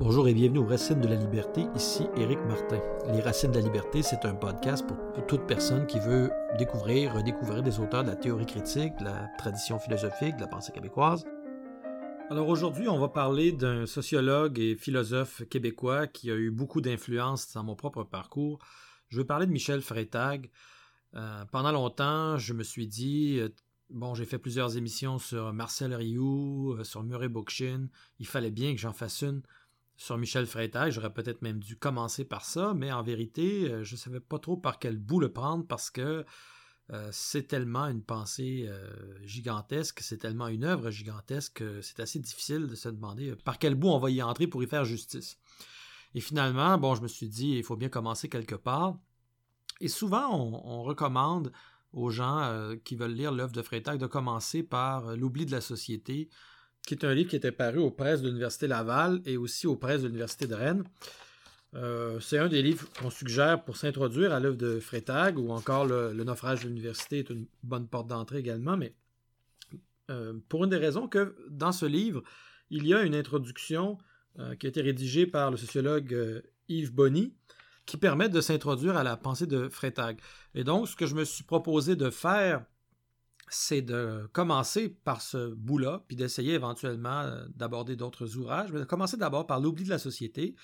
[0.00, 2.80] Bonjour et bienvenue aux Racines de la Liberté, ici Éric Martin.
[3.12, 7.62] Les Racines de la Liberté, c'est un podcast pour, toute personne qui veut découvrir, redécouvrir
[7.62, 11.26] des auteurs de la théorie critique, de la tradition philosophique, de la pensée québécoise.
[12.30, 17.52] Alors aujourd'hui, on va parler d'un sociologue et philosophe québécois qui a eu beaucoup d'influence
[17.52, 18.58] dans mon propre parcours.
[19.10, 20.50] Je veux parler de Michel Freytag.
[21.14, 23.50] Euh, pendant longtemps, je me suis dit, euh,
[23.90, 27.88] bon, j'ai fait plusieurs émissions sur Marcel Rioux, euh, sur Murray Bookchin,
[28.18, 29.42] il fallait bien que j'en fasse une
[30.00, 30.92] sur Michel Freytag.
[30.92, 34.38] J'aurais peut-être même dû commencer par ça, mais en vérité, euh, je ne savais pas
[34.38, 36.24] trop par quel bout le prendre parce que
[36.90, 38.88] euh, c'est tellement une pensée euh,
[39.26, 43.74] gigantesque, c'est tellement une œuvre gigantesque que c'est assez difficile de se demander par quel
[43.74, 45.38] bout on va y entrer pour y faire justice.
[46.14, 48.96] Et finalement, bon, je me suis dit, il faut bien commencer quelque part.
[49.82, 51.52] Et souvent, on, recommande
[51.92, 56.28] aux gens qui veulent lire l'œuvre de Freytag de commencer par L'oubli de la société
[56.86, 59.76] qui est un livre qui était paru aux presses de l'Université Laval et aussi aux
[59.76, 60.84] presses de l'Université de Rennes.
[61.76, 65.86] Euh, c'est un des livres qu'on suggère pour s'introduire à l'œuvre de Freytag, ou encore
[65.86, 68.94] le, naufrage de l'université est une bonne porte d'entrée également, mais
[70.10, 72.22] euh, pour une des raisons que dans ce livre,
[72.70, 73.98] il y a une introduction
[74.40, 77.34] euh, qui a été rédigée par le sociologue Yves Bonny,
[77.86, 80.20] qui permet de s'introduire à la pensée de Freytag.
[80.54, 82.64] Et donc, ce que je me suis proposé de faire
[83.50, 88.84] c'est de commencer par ce bout-là, puis d'essayer éventuellement euh, d'aborder d'autres ouvrages, mais de
[88.84, 90.54] commencer d'abord par l'oubli de la société,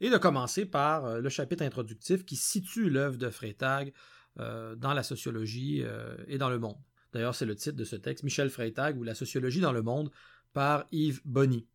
[0.00, 3.94] et de commencer par euh, le chapitre introductif qui situe l'œuvre de Freytag
[4.38, 5.82] euh, dans la sociologie
[6.28, 6.76] et dans le monde.
[7.14, 10.10] D'ailleurs, c'est le titre de ce texte, Michel Freytag ou La sociologie dans le monde,
[10.52, 11.66] par Yves Bonny.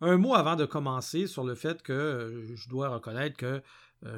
[0.00, 3.62] Un mot avant de commencer sur le fait que je dois reconnaître que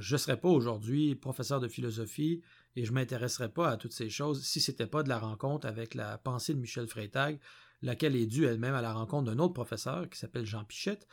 [0.00, 2.42] je ne serai pas aujourd'hui professeur de philosophie
[2.78, 5.18] et je ne m'intéresserais pas à toutes ces choses si ce n'était pas de la
[5.18, 7.40] rencontre avec la pensée de Michel Freytag,
[7.82, 11.08] laquelle est due elle-même à la rencontre d'un autre professeur qui s'appelle Jean Pichette,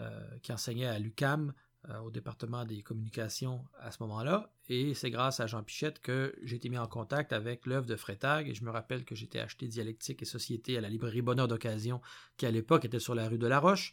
[0.00, 1.52] euh, qui enseignait à l'UCAM
[1.90, 4.50] euh, au département des communications à ce moment-là.
[4.70, 7.96] Et c'est grâce à Jean Pichette que j'ai été mis en contact avec l'œuvre de
[7.96, 8.48] Freytag.
[8.48, 12.00] Et je me rappelle que j'étais acheté Dialectique et Société à la librairie Bonheur d'occasion,
[12.38, 13.92] qui à l'époque était sur la rue de la Roche,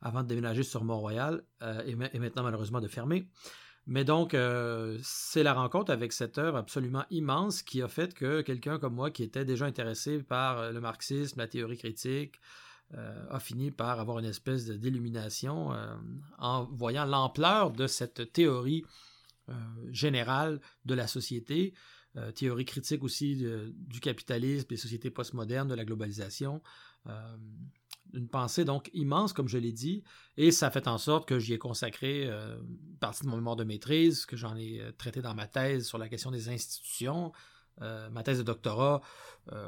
[0.00, 3.28] avant de déménager sur Mont-Royal, euh, et, maintenant malheureusement de fermer.
[3.86, 8.40] Mais donc, euh, c'est la rencontre avec cette œuvre absolument immense qui a fait que
[8.40, 12.40] quelqu'un comme moi, qui était déjà intéressé par euh, le marxisme, la théorie critique,
[12.94, 15.72] euh, a fini par avoir une espèce d'illumination
[16.38, 18.84] en voyant l'ampleur de cette théorie
[19.90, 21.74] générale de la société,
[22.34, 26.62] théorie critique aussi du capitalisme, des sociétés postmodernes, de la globalisation
[28.14, 30.02] une pensée donc immense, comme je l'ai dit,
[30.36, 33.56] et ça fait en sorte que j'y ai consacré euh, une partie de mon mémoire
[33.56, 37.32] de maîtrise, que j'en ai euh, traité dans ma thèse sur la question des institutions.
[37.82, 39.00] Euh, ma thèse de doctorat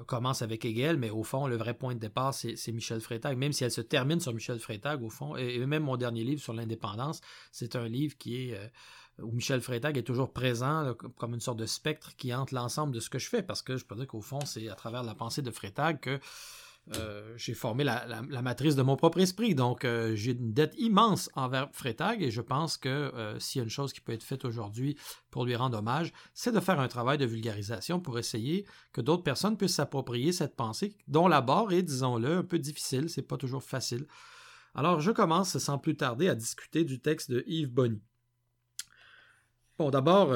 [0.07, 3.53] commence avec Hegel, mais au fond, le vrai point de départ, c'est Michel Freytag, même
[3.53, 6.55] si elle se termine sur Michel Freytag, au fond, et, même mon dernier livre sur
[6.55, 7.21] l'indépendance,
[7.53, 8.73] c'est un livre qui est
[9.21, 13.01] où Michel Freytag est toujours présent comme une sorte de spectre qui hante l'ensemble de
[13.01, 15.15] ce que je fais, parce que je peux dire qu'au fond, c'est à travers la
[15.15, 16.19] pensée de Freytag que
[16.95, 19.55] euh, j'ai formé la, matrice de mon propre esprit.
[19.55, 23.63] Donc, euh, j'ai une dette immense envers Freytag et je pense que euh, s'il y
[23.63, 24.97] a une chose qui peut être faite aujourd'hui
[25.31, 29.25] pour lui rendre hommage, c'est de faire un travail de vulgarisation pour essayer que d'autres
[29.25, 33.37] personnes puissent s'approprier cette pensée dont la barre est, disons-le, un peu difficile, c'est pas
[33.37, 34.07] toujours facile.
[34.75, 38.01] Alors, je commence sans plus tarder à discuter du texte de Yves Bonny.
[39.79, 40.35] Bon, d'abord,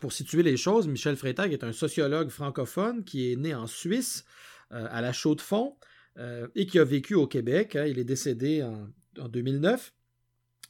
[0.00, 4.24] pour situer les choses, Michel Freytag est un sociologue francophone qui est né en Suisse
[4.70, 5.76] à la Chaux-de-Fonds
[6.18, 7.74] euh, et qui a vécu au Québec.
[7.74, 7.86] Hein.
[7.86, 9.92] il est décédé en, 2009.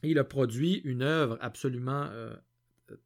[0.03, 2.33] Il a produit une œuvre absolument euh,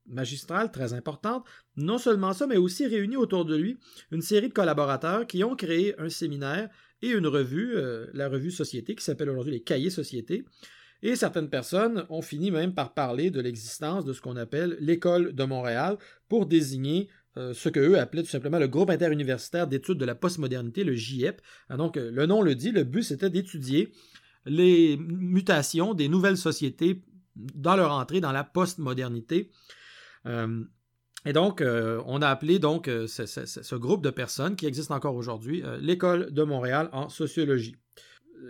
[0.05, 1.45] magistrale, très importante.
[1.75, 3.77] Non seulement ça, mais aussi réuni autour de lui
[4.11, 6.69] une série de collaborateurs qui ont créé un séminaire
[7.01, 7.75] et une revue,
[8.13, 10.43] la revue Société, qui s'appelle aujourd'hui les Cahiers Société.
[11.01, 15.33] Et certaines personnes ont fini même par parler de l'existence de ce qu'on appelle l'école
[15.33, 15.97] de Montréal
[16.27, 17.07] pour désigner
[17.37, 21.41] euh, ce qu'eux appelaient tout simplement le groupe interuniversitaire d'études de la postmodernité, le JEP.
[21.69, 23.91] Ah, donc, euh, le nom le dit, le but c'était d'étudier
[24.45, 27.03] les mutations des nouvelles sociétés
[27.35, 29.51] dans leur entrée dans la postmodernité.
[30.25, 30.63] Euh,
[31.25, 35.61] et donc, on a appelé donc ce, ce, groupe de personnes qui existe encore aujourd'hui
[35.81, 37.75] l'école de Montréal en sociologie.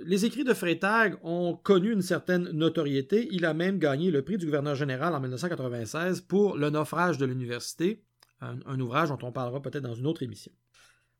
[0.03, 3.27] Les écrits de Freytag ont connu une certaine notoriété.
[3.31, 7.25] Il a même gagné le prix du gouverneur général en 1996 pour le naufrage de
[7.25, 8.03] l'université
[8.41, 10.51] un, ouvrage dont on parlera peut-être dans une autre émission.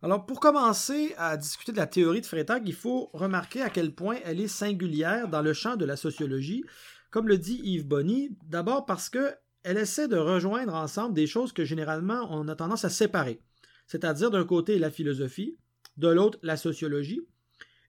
[0.02, 3.94] Alors, pour commencer à discuter de la théorie de Freytag, il faut remarquer à quel
[3.94, 6.64] point elle est singulière dans le champ de la sociologie,
[7.12, 11.66] comme le dit Yves Bonny, d'abord parce qu'elle essaie de rejoindre ensemble des choses que
[11.66, 13.42] généralement on a tendance à séparer,
[13.88, 15.58] c'est-à-dire d'un côté la philosophie,
[15.98, 17.28] de l'autre la sociologie,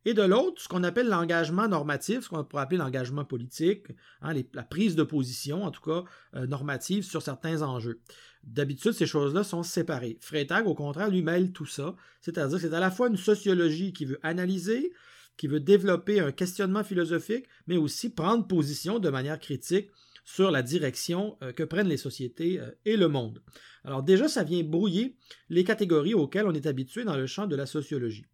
[0.06, 3.86] et de l'autre, ce qu'on appelle l'engagement normatif, ce qu'on pourrait appeler l'engagement politique,
[4.22, 6.04] hein, la prise de position, en tout cas
[6.34, 8.00] euh, normative, sur certains enjeux.
[8.42, 10.16] D'habitude, ces choses-là sont séparées.
[10.20, 13.92] Freytag, au contraire, lui mêle tout ça, c'est-à-dire que c'est à la fois une sociologie
[13.92, 14.92] qui veut analyser,
[15.36, 19.90] qui veut développer un questionnement philosophique, mais aussi prendre position de manière critique
[20.24, 23.42] sur la direction euh, que prennent les sociétés euh, et le monde.
[23.84, 25.16] Alors déjà, ça vient brouiller
[25.48, 28.26] les catégories auxquelles on est habitué dans le champ de la sociologie.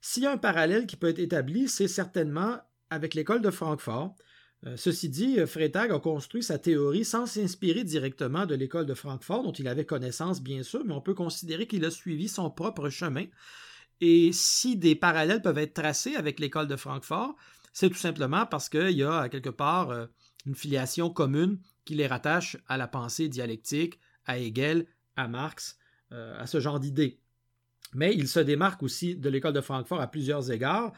[0.00, 4.14] S'il y a un parallèle qui peut être établi, c'est certainement avec l'école de Francfort.
[4.66, 9.42] Euh, ceci dit, Freytag a construit sa théorie sans s'inspirer directement de l'école de Francfort,
[9.42, 12.90] dont il avait connaissance bien sûr, mais on peut considérer qu'il a suivi son propre
[12.90, 13.24] chemin.
[14.02, 17.36] Et si des parallèles peuvent être tracés avec l'école de Francfort,
[17.72, 20.06] c'est tout simplement parce qu'il y a quelque part euh,
[20.46, 24.86] une filiation commune qui les rattache à la pensée dialectique, à Hegel,
[25.16, 25.78] à Marx,
[26.12, 27.20] euh, à ce genre d'idées
[27.94, 30.92] mais il se démarque aussi de l'école de Francfort à plusieurs égards.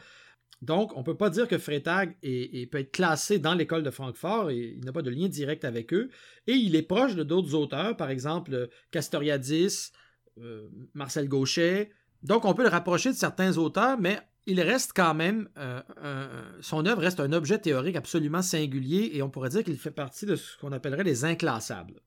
[0.63, 4.49] Donc, on ne peut pas dire que Freytag peut être classé dans l'école de Francfort
[4.49, 6.09] et il n'a pas de lien direct avec eux.
[6.47, 9.91] Et il est proche de d'autres auteurs, par exemple Castoriadis,
[10.39, 11.91] euh, Marcel Gauchet.
[12.23, 15.81] Donc, on peut le rapprocher de certains auteurs, mais il reste quand même, euh,
[16.61, 20.25] son œuvre reste un objet théorique absolument singulier et on pourrait dire qu'il fait partie
[20.25, 21.99] de ce qu'on appellerait les inclassables.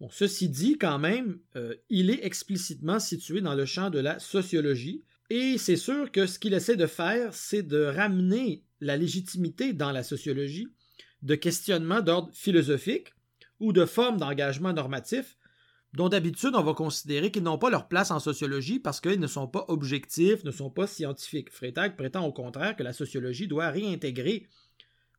[0.00, 4.18] Bon, ceci dit, quand même, euh, il est explicitement situé dans le champ de la
[4.18, 9.72] sociologie, et c'est sûr que ce qu'il essaie de faire, c'est de ramener la légitimité
[9.72, 10.68] dans la sociologie
[11.22, 13.14] de questionnements d'ordre philosophique
[13.60, 15.36] ou de formes d'engagement normatif
[15.92, 19.26] dont d'habitude on va considérer qu'ils n'ont pas leur place en sociologie parce qu'ils ne
[19.26, 21.50] sont pas objectifs, ne sont pas scientifiques.
[21.50, 24.46] Freytag prétend au contraire que la sociologie doit réintégrer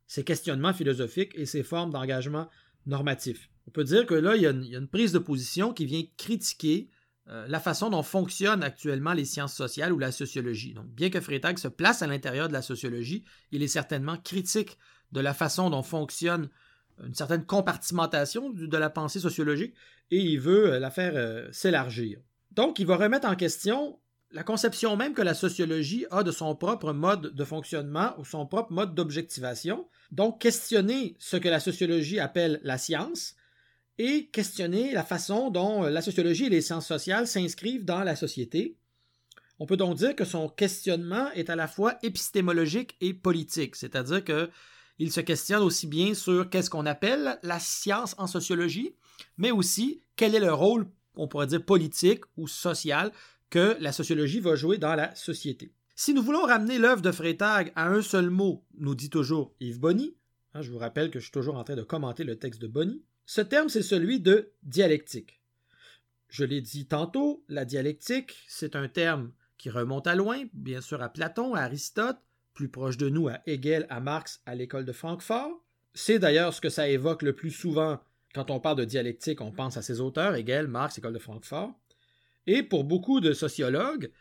[0.07, 2.49] ces questionnements philosophiques et ces formes d'engagement
[2.85, 3.49] normatif.
[3.67, 6.89] On peut dire que là, il y a une, prise de position qui vient critiquer
[7.29, 10.73] euh, la façon dont fonctionnent actuellement les sciences sociales ou la sociologie.
[10.73, 14.77] Donc, bien que Freytag se place à l'intérieur de la sociologie, il est certainement critique
[15.11, 16.49] de la façon dont fonctionne
[17.05, 19.75] une certaine compartimentation de la pensée sociologique
[20.09, 22.19] et il veut euh, la faire euh, s'élargir.
[22.51, 23.99] Donc, il va remettre en question
[24.31, 28.45] la conception même que la sociologie a de son propre mode de fonctionnement ou son
[28.45, 29.87] propre mode d'objectivation.
[30.11, 33.35] Donc, questionner ce que la sociologie appelle la science
[33.97, 38.77] et questionner la façon dont la sociologie et les sciences sociales s'inscrivent dans la société.
[39.59, 44.23] On peut donc dire que son questionnement est à la fois épistémologique et politique, c'est-à-dire
[44.23, 48.95] qu'il se questionne aussi bien sur qu'est-ce qu'on appelle la science en sociologie,
[49.37, 53.11] mais aussi quel est le rôle, on pourrait dire, politique ou social
[53.51, 55.73] que la sociologie va jouer dans la société.
[55.95, 59.79] Si nous voulons ramener l'œuvre de Freytag à un seul mot, nous dit toujours Yves
[59.79, 60.15] Bonny,
[60.55, 62.67] hein, je vous rappelle que je suis toujours en train de commenter le texte de
[62.67, 65.41] Bonny, ce terme, c'est celui de dialectique.
[66.29, 71.01] Je l'ai dit tantôt, la dialectique, c'est un terme qui remonte à loin, bien sûr
[71.01, 72.17] à Platon, à Aristote,
[72.53, 75.63] plus proche de nous à Hegel, à Marx, à l'école de Francfort.
[75.93, 77.99] C'est d'ailleurs ce que ça évoque le plus souvent
[78.33, 81.73] quand on parle de dialectique, on pense à ces auteurs, Hegel, Marx, école de Francfort.
[82.47, 84.11] Et pour beaucoup de sociologues,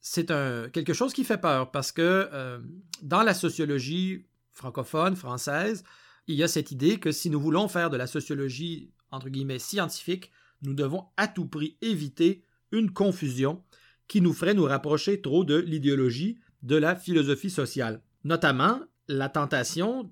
[0.00, 0.26] c'est
[0.72, 2.58] quelque chose qui fait peur parce que euh,
[3.02, 5.84] dans la sociologie francophone, française,
[6.26, 9.58] il y a cette idée que si nous voulons faire de la sociologie, entre guillemets,
[9.58, 10.30] scientifique,
[10.62, 13.62] nous devons à tout prix éviter une confusion
[14.08, 18.02] qui nous ferait nous rapprocher trop de l'idéologie de la philosophie sociale.
[18.24, 20.10] Notamment la tentation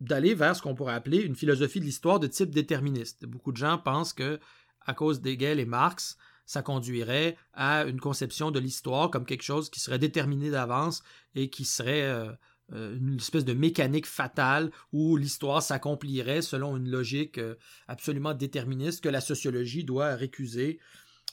[0.00, 3.26] d'aller vers ce qu'on pourrait appeler une philosophie de l'histoire de type déterministe.
[3.26, 4.38] Beaucoup de gens pensent que,
[4.86, 9.70] à cause d'Hegel et Marx, ça conduirait à une conception de l'histoire comme quelque chose
[9.70, 11.02] qui serait déterminé d'avance
[11.34, 12.32] et qui serait euh,
[12.72, 17.54] une espèce de mécanique fatale où l'histoire s'accomplirait selon une logique euh,
[17.86, 20.78] absolument déterministe que la sociologie doit récuser.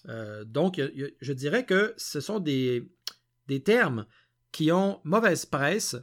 [0.07, 0.79] Euh, donc,
[1.19, 2.89] je dirais que ce sont des,
[3.47, 4.05] des termes
[4.51, 5.97] qui ont mauvaise presse,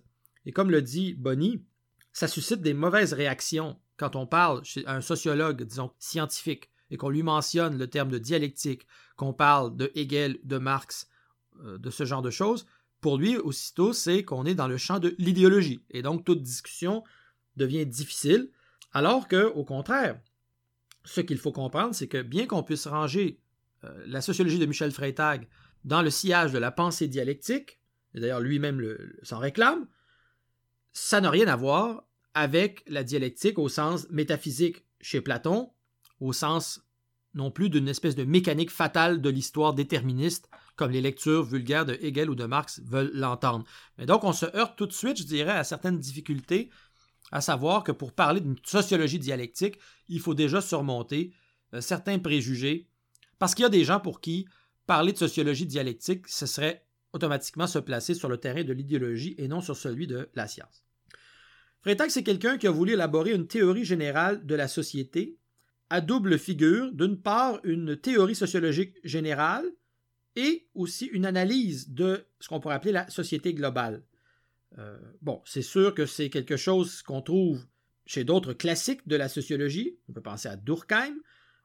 [0.44, 1.64] et comme le dit Bonny,
[2.12, 7.08] ça suscite des mauvaises réactions quand on parle chez un sociologue, disons, scientifique, et qu'on
[7.08, 8.86] lui mentionne le terme de dialectique,
[9.16, 11.08] qu'on parle de Hegel, de Marx,
[11.64, 12.66] de ce genre de choses,
[13.02, 15.84] pour lui, aussitôt, c'est qu'on est dans le champ de l'idéologie.
[15.90, 17.02] Et donc, toute discussion
[17.56, 18.48] devient difficile.
[18.92, 20.20] Alors que, au contraire,
[21.04, 23.40] ce qu'il faut comprendre, c'est que bien qu'on puisse ranger
[23.82, 25.48] euh, la sociologie de Michel Freytag
[25.84, 27.80] dans le sillage de la pensée dialectique,
[28.14, 28.80] et d'ailleurs lui-même
[29.24, 29.88] s'en réclame,
[30.92, 32.04] ça n'a rien à voir
[32.34, 35.72] avec la dialectique au sens métaphysique chez Platon,
[36.20, 36.86] au sens
[37.34, 40.48] non plus d'une espèce de mécanique fatale de l'histoire déterministe,
[40.82, 43.64] comme les lectures vulgaires de Hegel ou de Marx veulent l'entendre.
[43.98, 46.70] Mais donc, on se heurte tout de suite, je dirais, à certaines difficultés,
[47.30, 51.32] à savoir que pour parler d'une sociologie dialectique, il faut déjà surmonter
[51.72, 52.88] euh, certains préjugés,
[53.38, 54.48] parce qu'il y a des gens pour qui
[54.88, 59.46] parler de sociologie dialectique, ce serait automatiquement se placer sur le terrain de l'idéologie et
[59.46, 60.82] non sur celui de la science.
[61.82, 65.38] Freytag, c'est quelqu'un qui a voulu élaborer une théorie générale de la société
[65.90, 69.70] à double figure, d'une part une théorie sociologique générale
[70.36, 74.02] et aussi une analyse de ce qu'on pourrait appeler la société globale.
[74.78, 77.64] Euh, bon, c'est sûr que c'est quelque chose qu'on trouve
[78.06, 79.98] chez d'autres classiques de la sociologie.
[80.08, 81.14] On peut penser à Durkheim,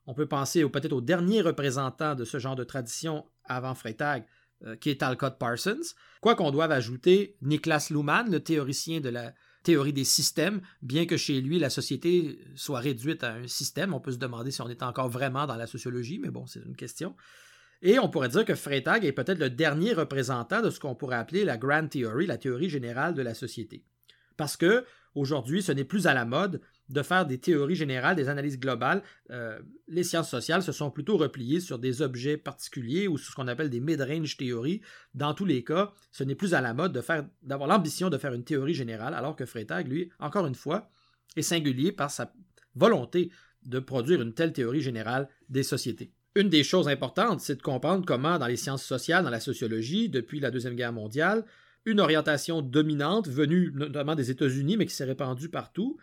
[0.05, 4.25] on peut penser peut-être au dernier représentant de ce genre de tradition avant Freytag,
[4.65, 5.95] euh, qui est Alcott Parsons.
[6.21, 9.33] Quoi qu'on doive ajouter Niklas Luhmann, le théoricien de la
[9.63, 13.99] théorie des systèmes, bien que chez lui la société soit réduite à un système, on
[13.99, 16.75] peut se demander si on est encore vraiment dans la sociologie, mais bon, c'est une
[16.75, 17.15] question.
[17.81, 21.17] Et on pourrait dire que Freytag est peut-être le dernier représentant de ce qu'on pourrait
[21.17, 23.83] appeler la Grand Theory, la théorie générale de la société.
[24.35, 28.29] Parce que aujourd'hui, ce n'est plus à la mode de faire des théories générales, des
[28.29, 29.03] analyses globales.
[29.31, 33.35] Euh, les sciences sociales se sont plutôt repliées sur des objets particuliers ou sur ce
[33.35, 34.81] qu'on appelle des mid-range théories.
[35.13, 37.03] Dans tous les cas, ce n'est plus à la mode
[37.41, 40.89] d'avoir l'ambition de faire une théorie générale, alors que Freytag, lui, encore une fois,
[41.35, 42.33] est singulier par sa
[42.75, 43.31] volonté
[43.63, 46.13] de produire une telle théorie générale des sociétés.
[46.37, 50.07] Une des choses importantes, c'est de comprendre comment, dans les sciences sociales, dans la sociologie,
[50.07, 51.43] depuis la Deuxième Guerre mondiale,
[51.83, 55.97] une orientation dominante, venue notamment des États-Unis, mais qui s'est répandue partout,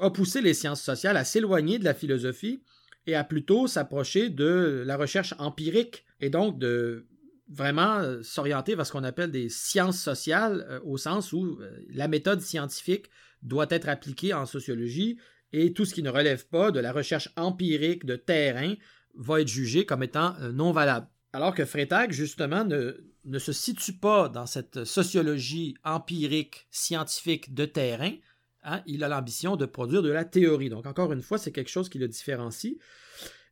[0.00, 2.60] a poussé les sciences sociales à s'éloigner de la philosophie
[3.06, 7.06] et à plutôt s'approcher de la recherche empirique et donc de
[7.48, 11.70] vraiment euh, s'orienter vers ce qu'on appelle des sciences sociales euh, au sens où euh,
[11.88, 13.10] la méthode scientifique
[13.42, 15.18] doit être appliquée en sociologie
[15.52, 18.74] et tout ce qui ne relève pas de la recherche empirique de terrain
[19.18, 21.06] va être jugé comme étant non valable.
[21.34, 22.96] Alors que Freytag, justement, ne,
[23.26, 28.12] ne se situe pas dans cette sociologie empirique scientifique de terrain,
[28.64, 30.68] Hein, il a l'ambition de produire de la théorie.
[30.68, 32.76] Donc, encore une fois, c'est quelque chose qui le différencie.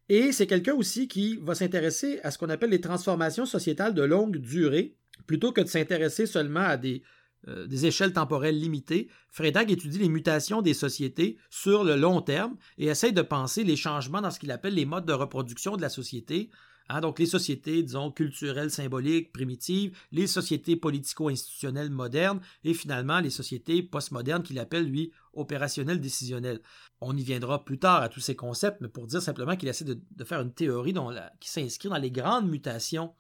[0.08, 4.02] Et c'est quelqu'un aussi qui va s'intéresser à ce qu'on appelle les transformations sociétales de
[4.02, 4.96] longue durée,
[5.26, 7.02] plutôt que de s'intéresser seulement à des,
[7.48, 9.08] euh, des échelles temporelles limitées.
[9.30, 13.76] Freytag étudie les mutations des sociétés sur le long terme et essaye de penser les
[13.76, 16.50] changements dans ce qu'il appelle les modes de reproduction de la société
[16.88, 23.30] Hein, donc les sociétés, disons, culturelles, symboliques, primitives, les sociétés politico-institutionnelles modernes et finalement les
[23.30, 26.60] sociétés postmodernes qu'il appelle, lui, opérationnelles décisionnelles.
[27.00, 29.84] On y viendra plus tard à tous ces concepts, mais pour dire simplement qu'il essaie
[29.84, 30.94] de, faire une théorie
[31.40, 33.12] qui s'inscrit dans les grandes mutations,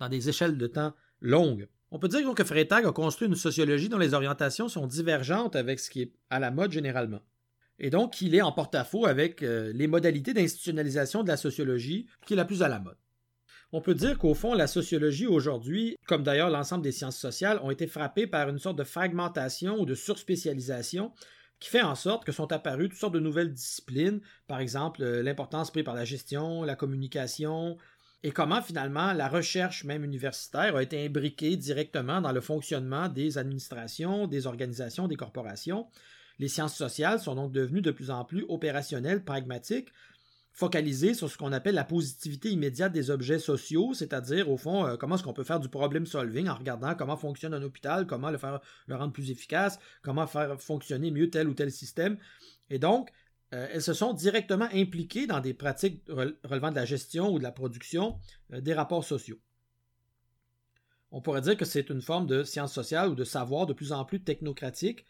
[0.00, 1.68] dans des échelles de temps longues.
[1.94, 5.54] On peut dire donc que Freytag a construit une sociologie dont les orientations sont divergentes
[5.54, 7.20] avec ce qui est à la mode généralement.
[7.78, 12.32] Et donc, il est en porte-à-faux avec euh, les modalités d'institutionnalisation de la sociologie qui
[12.32, 12.96] est la plus à la mode.
[13.72, 17.70] On peut dire qu'au fond, la sociologie aujourd'hui, comme d'ailleurs l'ensemble des sciences sociales, ont
[17.70, 21.12] été frappées par une sorte de fragmentation ou de surspécialisation
[21.62, 25.22] qui fait en sorte que sont apparues toutes sortes de nouvelles disciplines, par exemple euh,
[25.22, 27.76] l'importance prise par la gestion, la communication,
[28.24, 33.36] et comment finalement la recherche même universitaire a été imbriquée directement dans le fonctionnement des
[33.36, 35.88] administrations, des organisations, des corporations?
[36.38, 39.88] Les sciences sociales sont donc devenues de plus en plus opérationnelles, pragmatiques,
[40.52, 44.96] focalisé sur ce qu'on appelle la positivité immédiate des objets sociaux, c'est-à-dire au fond euh,
[44.96, 48.30] comment est-ce qu'on peut faire du problem solving en regardant comment fonctionne un hôpital, comment
[48.30, 52.18] le faire le rendre plus efficace, comment faire fonctionner mieux tel ou tel système.
[52.70, 53.10] Et donc
[53.52, 57.42] euh, elles se sont directement impliquées dans des pratiques relevant de la gestion ou de
[57.42, 58.18] la production
[58.52, 59.40] euh, des rapports sociaux.
[61.10, 63.92] On pourrait dire que c'est une forme de science sociale ou de savoir de plus
[63.92, 65.04] en plus technocratique,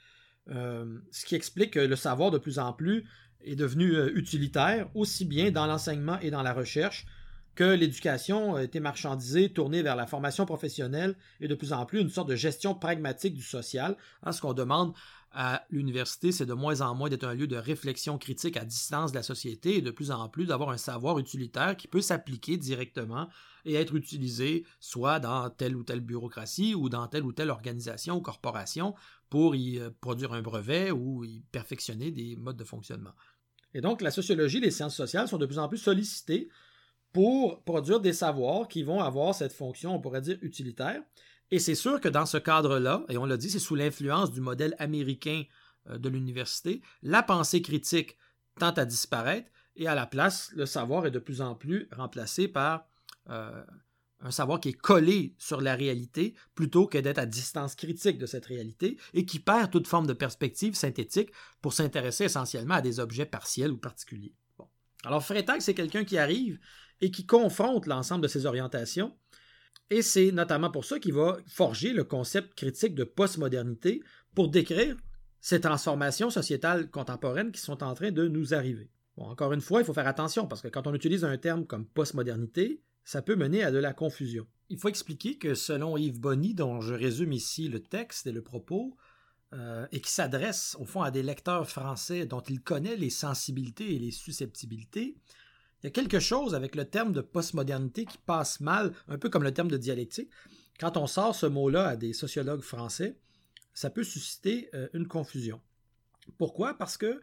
[0.49, 3.07] ce qui explique que le savoir de plus en plus
[3.45, 7.07] est devenu euh, utilitaire, aussi bien dans l'enseignement et dans la recherche,
[7.55, 12.01] que l'éducation a été marchandisée, tournée vers la formation professionnelle et de plus en plus
[12.01, 13.97] une sorte de gestion pragmatique du social.
[14.23, 14.95] Hein, ce qu'on demande
[15.35, 19.13] à l'université, c'est de moins en moins d'être un lieu de réflexion critique à distance
[19.13, 22.57] de la société et de plus en plus d'avoir un savoir utilitaire qui peut s'appliquer
[22.57, 23.29] directement
[23.65, 28.17] et être utilisé soit dans telle ou telle bureaucratie ou dans telle ou telle organisation
[28.17, 28.95] ou corporation
[29.31, 33.13] pour y euh, produire un brevet ou y perfectionner des modes de fonctionnement.
[33.75, 36.49] Et donc, la sociologie et les sciences sociales sont de plus en plus sollicitées
[37.13, 41.03] pour produire des savoirs qui vont avoir cette fonction, on pourrait dire, utilitaire.
[41.53, 44.41] Et c'est sûr que dans ce cadre-là, et on l'a dit, c'est sous l'influence du
[44.41, 45.45] modèle américain
[45.91, 48.17] euh, de l'université, la pensée critique
[48.59, 52.49] tend à disparaître et à la place, le savoir est de plus en plus remplacé
[52.49, 52.87] par
[53.29, 53.63] euh,
[54.21, 58.27] un savoir qui est collé sur la réalité plutôt que d'être à distance critique de
[58.27, 62.99] cette réalité et qui perd toute forme de perspective synthétique pour s'intéresser essentiellement à des
[62.99, 64.35] objets partiels ou particuliers.
[65.05, 66.59] Alors Freytag, c'est quelqu'un qui arrive
[67.03, 69.15] et qui confronte l'ensemble de ces orientations
[69.91, 74.03] et c'est notamment pour ça qu'il va forger le concept critique de postmodernité
[74.35, 74.97] pour décrire
[75.41, 78.91] ces transformations sociétales contemporaines qui sont en train de nous arriver.
[79.17, 81.87] Encore une fois, il faut faire attention parce que quand on utilise un terme comme
[81.87, 84.47] postmodernité, ça peut mener à de la confusion.
[84.69, 88.43] Il faut expliquer que selon Yves Bonny, dont je résume ici le texte et le
[88.43, 88.97] propos,
[89.53, 93.95] euh, et qui s'adresse au fond à des lecteurs français dont il connaît les sensibilités
[93.95, 95.17] et les susceptibilités,
[95.83, 99.29] il y a quelque chose avec le terme de postmodernité qui passe mal, un peu
[99.29, 100.31] comme le terme de dialectique.
[100.79, 103.17] Quand on sort ce mot-là à des sociologues français,
[103.75, 105.61] ça peut susciter euh, une confusion.
[106.39, 106.75] Pourquoi?
[106.75, 107.21] Parce que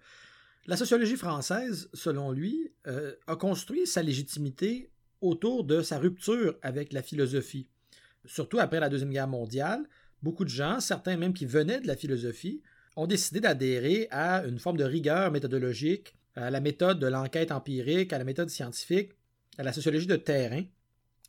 [0.65, 6.91] la sociologie française, selon lui, euh, a construit sa légitimité autour de sa rupture avec
[6.91, 7.67] la philosophie.
[8.25, 9.87] Surtout après la Deuxième Guerre mondiale,
[10.21, 12.61] beaucoup de gens, certains même qui venaient de la philosophie,
[12.97, 18.13] ont décidé d'adhérer à une forme de rigueur méthodologique, à la méthode de l'enquête empirique,
[18.13, 19.11] à la méthode scientifique,
[19.57, 20.63] à la sociologie de terrain,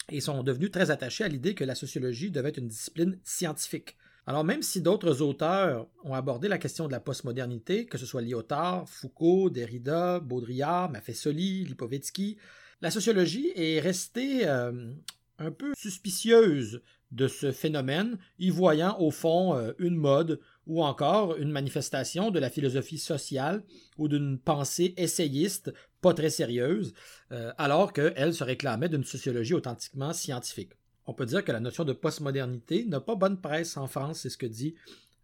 [0.09, 3.97] et sont devenus très attachés à l'idée que la sociologie devait être une discipline scientifique.
[4.26, 8.23] Alors même si d'autres auteurs ont abordé la question de la postmodernité, que ce soit
[8.23, 12.37] Lyotard, Foucault, Derrida, Baudrillard, Maffesoli, Lipovetsky,
[12.81, 14.93] la sociologie est restée euh,
[15.38, 21.37] un peu suspicieuse de ce phénomène, y voyant au fond euh, une mode ou encore
[21.37, 23.62] une manifestation de la philosophie sociale
[23.99, 26.95] ou d'une pensée essayiste pas très sérieuse,
[27.33, 30.73] euh, alors qu'elle se réclamait d'une sociologie authentiquement scientifique.
[31.07, 34.31] On peut dire que la notion de postmodernité n'a pas bonne presse en France, c'est
[34.31, 34.75] ce que dit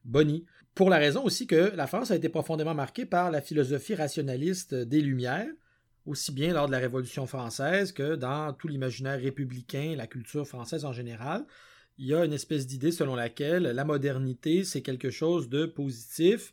[0.05, 3.95] Bonny, pour la raison aussi que la France a été profondément marquée par la philosophie
[3.95, 5.49] rationaliste des Lumières,
[6.07, 10.85] aussi bien lors de la Révolution française que dans tout l'imaginaire républicain, la culture française
[10.85, 11.45] en général.
[11.99, 16.53] Il y a une espèce d'idée selon laquelle la modernité, c'est quelque chose de positif,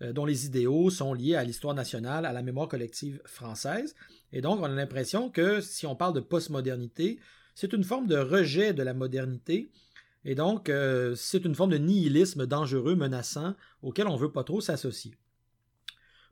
[0.00, 3.94] euh, dont les idéaux sont liés à l'histoire nationale, à la mémoire collective française.
[4.32, 7.18] Et donc, on a l'impression que si on parle de postmodernité,
[7.54, 9.70] c'est une forme de rejet de la modernité.
[10.24, 14.44] Et donc, euh, c'est une forme de nihilisme dangereux, menaçant, auquel on ne veut pas
[14.44, 15.14] trop s'associer.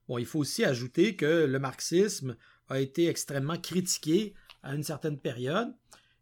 [0.08, 2.36] Bon, il faut aussi ajouter que le marxisme
[2.70, 5.74] a été extrêmement critiqué à une certaine période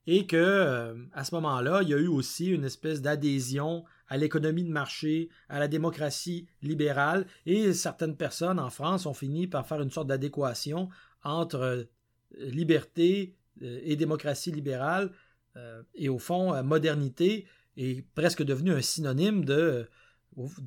[0.07, 4.17] et que euh, à ce moment-là, il y a eu aussi une espèce d'adhésion à
[4.17, 9.67] l'économie de marché, à la démocratie libérale et certaines personnes en France ont fini par
[9.67, 10.89] faire une sorte d'adéquation
[11.25, 11.85] entre euh,
[12.39, 15.11] liberté euh, et démocratie libérale
[15.95, 17.47] et au fond modernité
[17.79, 19.89] est presque devenu un synonyme de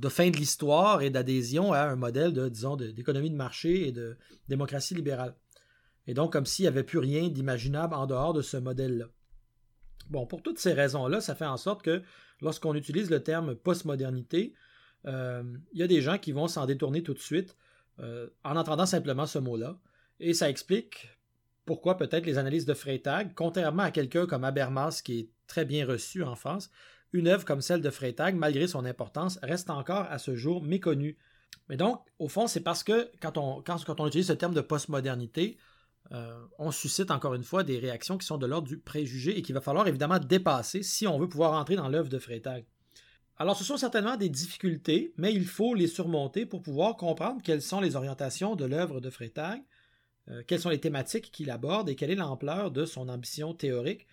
[0.10, 4.96] fin de l'histoire et d'adhésion à un modèle disons, d'économie de, marché et de démocratie
[4.96, 5.36] libérale.
[6.08, 9.06] Et donc, comme s'il n'y avait plus rien d'imaginable en dehors de ce modèle-là.
[10.10, 12.02] Bon, pour toutes ces raisons-là, ça fait en sorte que
[12.42, 14.54] lorsqu'on utilise le terme postmodernité,
[15.06, 17.56] euh, il y a des gens qui vont s'en détourner tout de suite
[18.00, 19.78] euh, en entendant simplement ce mot-là.
[20.20, 21.10] Et ça explique
[21.66, 25.86] pourquoi peut-être les analyses de Freytag, contrairement à quelqu'un comme Habermas qui est très bien
[25.86, 26.72] reçu en France,
[27.14, 31.18] une œuvre comme celle de Freytag, malgré son importance, reste encore à ce jour méconnue.
[31.68, 34.62] Mais donc, au fond, c'est parce que quand on, quand, on utilise ce terme de
[34.62, 35.58] postmodernité,
[36.12, 39.42] euh, on suscite encore une fois des réactions qui sont de l'ordre du préjugé et
[39.42, 42.66] qu'il va falloir évidemment dépasser si on veut pouvoir entrer dans l'œuvre de Freytag.
[43.38, 47.62] Alors, ce sont certainement des difficultés, mais il faut les surmonter pour pouvoir comprendre quelles
[47.62, 49.62] sont les orientations de l'œuvre de Freytag,
[50.30, 54.08] euh, quelles sont les thématiques qu'il aborde et quelle est l'ampleur de son ambition théorique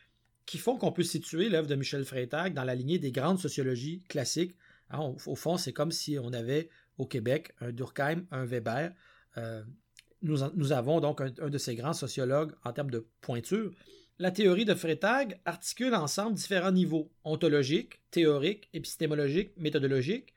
[0.44, 4.02] qui font qu'on peut situer l'œuvre de Michel Freytag dans la lignée des grandes sociologies
[4.08, 4.56] classiques.
[4.90, 6.68] Hein, au, fond, c'est comme si on avait
[6.98, 8.92] au Québec un Durkheim, un Weber.
[9.38, 9.64] Euh,
[10.22, 13.72] nous, avons donc un, de ces grands sociologues en termes de pointure.
[14.18, 20.34] La théorie de Freytag articule ensemble différents niveaux ontologiques, théoriques, épistémologiques, méthodologiques,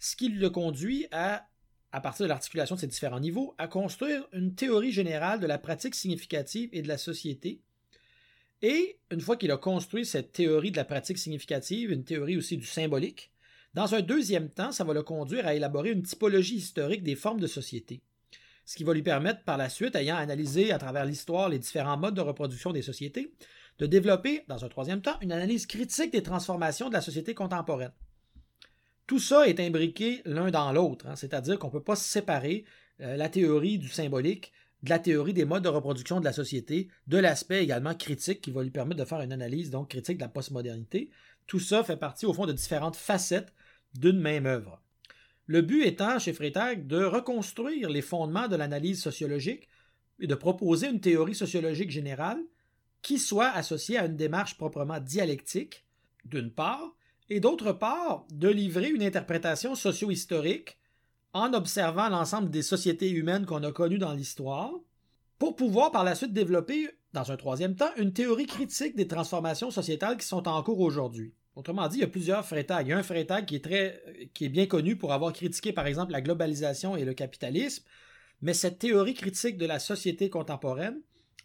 [0.00, 1.46] ce qui le conduit à,
[1.92, 5.58] à partir de l'articulation de ces différents niveaux, à construire une théorie générale de la
[5.58, 7.62] pratique significative et de la société,
[8.62, 12.56] et une fois qu'il a construit cette théorie de la pratique significative, une théorie aussi
[12.56, 13.30] du symbolique,
[13.74, 17.40] dans un deuxième temps, ça va le conduire à élaborer une typologie historique des formes
[17.40, 18.00] de société,
[18.64, 21.96] ce qui va lui permettre par la suite, ayant analysé à travers l'histoire les différents
[21.96, 23.32] modes de reproduction des sociétés,
[23.78, 27.92] de développer, dans un troisième temps, une analyse critique des transformations de la société contemporaine.
[29.06, 32.64] Tout ça est imbriqué l'un dans l'autre, hein, c'est-à-dire qu'on ne peut pas séparer
[33.00, 34.52] euh, la théorie du symbolique
[34.84, 38.50] de la théorie des modes de reproduction de la société, de l'aspect également critique qui
[38.50, 41.10] va lui permettre de faire une analyse donc critique de la postmodernité.
[41.46, 43.54] Tout ça fait partie au fond de différentes facettes
[43.94, 44.83] d'une même œuvre.
[45.46, 49.68] Le but étant chez Freytag de reconstruire les fondements de l'analyse sociologique
[50.18, 52.42] et de proposer une théorie sociologique générale
[53.02, 55.84] qui soit associée à une démarche proprement dialectique,
[56.24, 56.94] d'une part,
[57.28, 60.78] et d'autre part, de livrer une interprétation socio-historique
[61.34, 64.72] en observant l'ensemble des sociétés humaines qu'on a connues dans l'histoire,
[65.38, 69.70] pour pouvoir par la suite développer, dans un troisième temps, une théorie critique des transformations
[69.70, 71.34] sociétales qui sont en cours aujourd'hui.
[71.56, 72.86] Autrement dit, il y a plusieurs Freytag.
[72.86, 75.86] Il y a un Freytag qui est, qui est bien connu pour avoir critiqué, par
[75.86, 77.84] exemple, la globalisation et le capitalisme,
[78.42, 81.00] mais cette théorie critique de la société contemporaine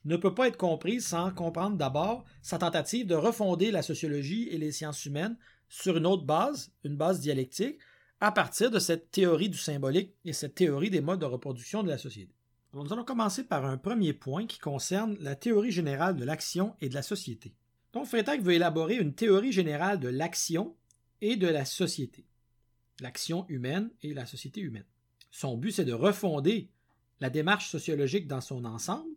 [0.06, 4.58] ne peut pas être comprise sans comprendre d'abord sa tentative de refonder la sociologie et
[4.58, 7.80] les sciences humaines sur une autre base, une base dialectique,
[8.22, 11.90] à partir de cette théorie du symbolique et cette théorie des modes de reproduction de
[11.90, 12.34] la société.
[12.74, 16.90] nous allons commencer par un premier point qui concerne la théorie générale de l'action et
[16.90, 17.54] de la société.
[17.94, 20.76] Donc Freytag veut élaborer une théorie générale de l'action
[21.22, 22.26] et de la société.
[23.00, 24.86] L'action humaine et la société humaine.
[25.32, 26.70] Son but, c'est de refonder
[27.20, 29.10] la démarche sociologique dans son ensemble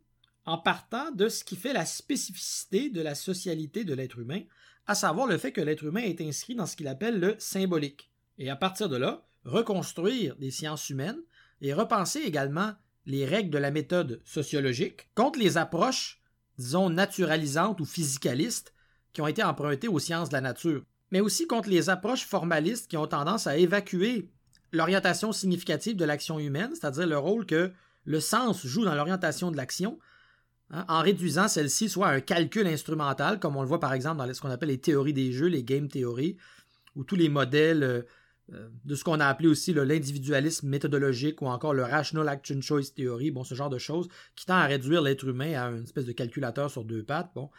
[0.44, 4.42] en partant de ce qui fait la spécificité de la socialité de l'être humain,
[4.86, 8.10] à savoir le fait que l'être humain est inscrit dans ce qu'il appelle le symbolique.
[8.38, 11.20] Et à partir de là, reconstruire des sciences humaines
[11.60, 12.72] et repenser également
[13.06, 16.21] les règles de la méthode sociologique contre les approches,
[16.58, 18.74] disons, naturalisantes ou physicalistes
[19.12, 22.88] qui ont été empruntées aux sciences de la nature, mais aussi contre les approches formalistes
[22.88, 24.30] qui ont tendance à évacuer
[24.72, 27.70] l'orientation significative de l'action humaine, c'est-à-dire le rôle que
[28.04, 29.98] le sens joue dans l'orientation de l'action,
[30.70, 34.18] hein, en réduisant celle-ci soit à un calcul instrumental, comme on le voit par exemple
[34.18, 36.36] dans ce qu'on appelle les théories des jeux, les game theory,
[36.96, 38.02] ou tous les modèles euh,
[38.48, 43.30] de ce qu'on a appelé aussi l'individualisme méthodologique ou encore le Rational Action Choice Theory,
[43.30, 46.12] bon, ce genre de choses, qui tend à réduire l'être humain à une espèce de
[46.12, 47.30] calculateur sur deux pattes.
[47.34, 47.50] Bon.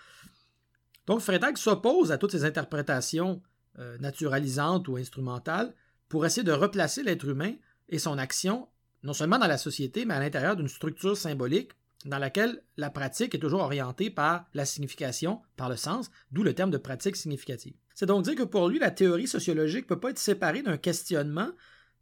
[1.08, 3.42] Donc Freytag s'oppose à toutes ces interprétations
[3.80, 5.74] euh, naturalisantes ou instrumentales
[6.10, 7.54] pour essayer de replacer l'être humain
[7.90, 8.68] et son action
[9.04, 11.72] non seulement dans la société, mais à l'intérieur d'une structure symbolique
[12.06, 16.54] dans laquelle la pratique est toujours orientée par la signification, par le sens, d'où le
[16.54, 17.74] terme de pratique significative.
[17.96, 20.78] C'est donc dire que pour lui, la théorie sociologique ne peut pas être séparée d'un
[20.78, 21.50] questionnement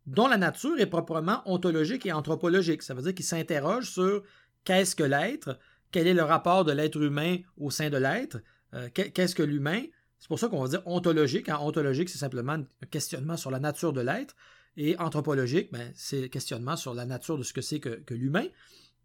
[0.07, 2.81] dont la nature est proprement ontologique et anthropologique.
[2.81, 4.23] Ça veut dire qu'il s'interroge sur
[4.63, 5.59] qu'est-ce que l'être,
[5.91, 8.39] quel est le rapport de l'être humain au sein de l'être,
[8.73, 9.83] euh, qu'est-ce que l'humain.
[10.17, 11.49] C'est pour ça qu'on va dire ontologique.
[11.49, 14.35] En ontologique, c'est simplement un questionnement sur la nature de l'être.
[14.77, 18.45] Et anthropologique, ben, c'est questionnement sur la nature de ce que c'est que, l'humain.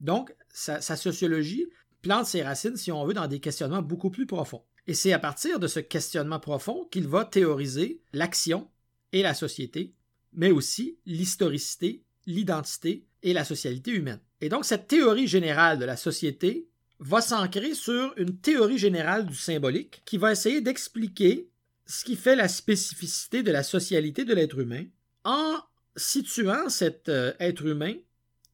[0.00, 1.66] Donc, sa, sociologie
[2.02, 4.62] plante ses racines, si on veut, dans des questionnements beaucoup plus profonds.
[4.86, 8.70] Et c'est à partir de ce questionnement profond qu'il va théoriser l'action
[9.12, 9.94] et la société,
[10.32, 14.20] mais aussi l'historicité, l'identité et la socialité humaine.
[14.40, 19.34] Et donc, cette théorie générale de la société va s'ancrer sur une théorie générale du
[19.34, 21.50] symbolique qui va essayer d'expliquer
[21.86, 24.84] ce qui fait la spécificité de la socialité de l'être humain
[25.24, 25.56] en
[25.96, 27.94] situant cet euh, être humain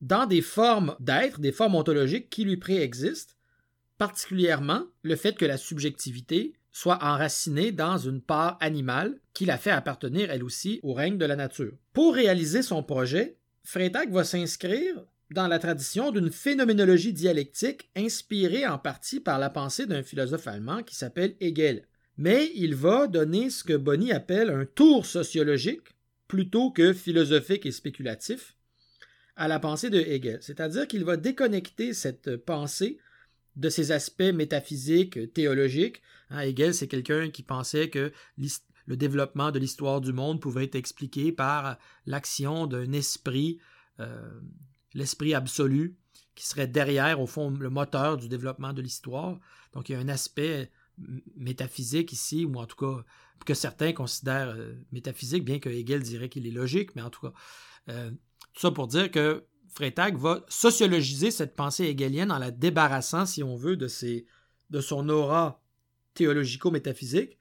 [0.03, 3.37] dans des formes d'être, des formes ontologiques qui lui préexistent,
[3.99, 9.71] particulièrement le fait que la subjectivité soit enracinée dans une part animale qui la fait
[9.71, 11.73] appartenir elle aussi au règne de la nature.
[11.93, 18.79] Pour réaliser son projet, Freytag va s'inscrire dans la tradition d'une phénoménologie dialectique inspirée en
[18.79, 21.87] partie par la pensée d'un philosophe allemand qui s'appelle Hegel.
[22.19, 25.95] Mais il va donner ce que Bonny appelle un tour sociologique
[26.27, 28.57] plutôt que philosophique et spéculatif
[29.37, 30.39] à la pensée de Hegel.
[30.43, 32.99] C'est-à-dire qu'il va déconnecter cette pensée
[33.57, 36.03] de ses aspects métaphysiques, théologiques.
[36.31, 38.13] Hein, Hegel, c'est quelqu'un qui pensait que
[38.87, 43.59] le développement de l'histoire du monde pouvait être expliqué par l'action d'un esprit,
[44.01, 44.41] euh,
[44.95, 45.97] l'esprit absolu,
[46.35, 49.39] qui serait derrière, au fond, le moteur du développement de l'histoire.
[49.73, 50.71] Donc il y a un aspect
[51.37, 53.05] métaphysique ici, ou en tout cas
[53.45, 57.21] que certains considèrent euh, métaphysique, bien que Hegel dirait qu'il est logique, mais en tout
[57.21, 57.33] cas,
[57.89, 58.11] euh,
[58.55, 63.57] ça pour dire que Freytag va sociologiser cette pensée hegelienne en la débarrassant, si on
[63.57, 64.27] veut, de, ses,
[64.71, 65.63] de son aura
[66.15, 67.39] théologico-métaphysique.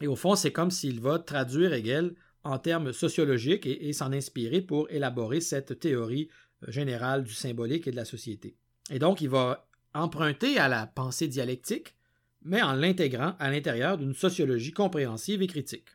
[0.00, 4.12] Et au fond, c'est comme s'il va traduire Hegel en termes sociologiques et, et s'en
[4.12, 6.28] inspirer pour élaborer cette théorie
[6.62, 8.56] euh, générale du symbolique et de la société.
[8.90, 11.94] Et donc, il va emprunter à la pensée dialectique
[12.44, 15.88] mais en l'intégrant à l'intérieur d'une sociologie compréhensive et critique.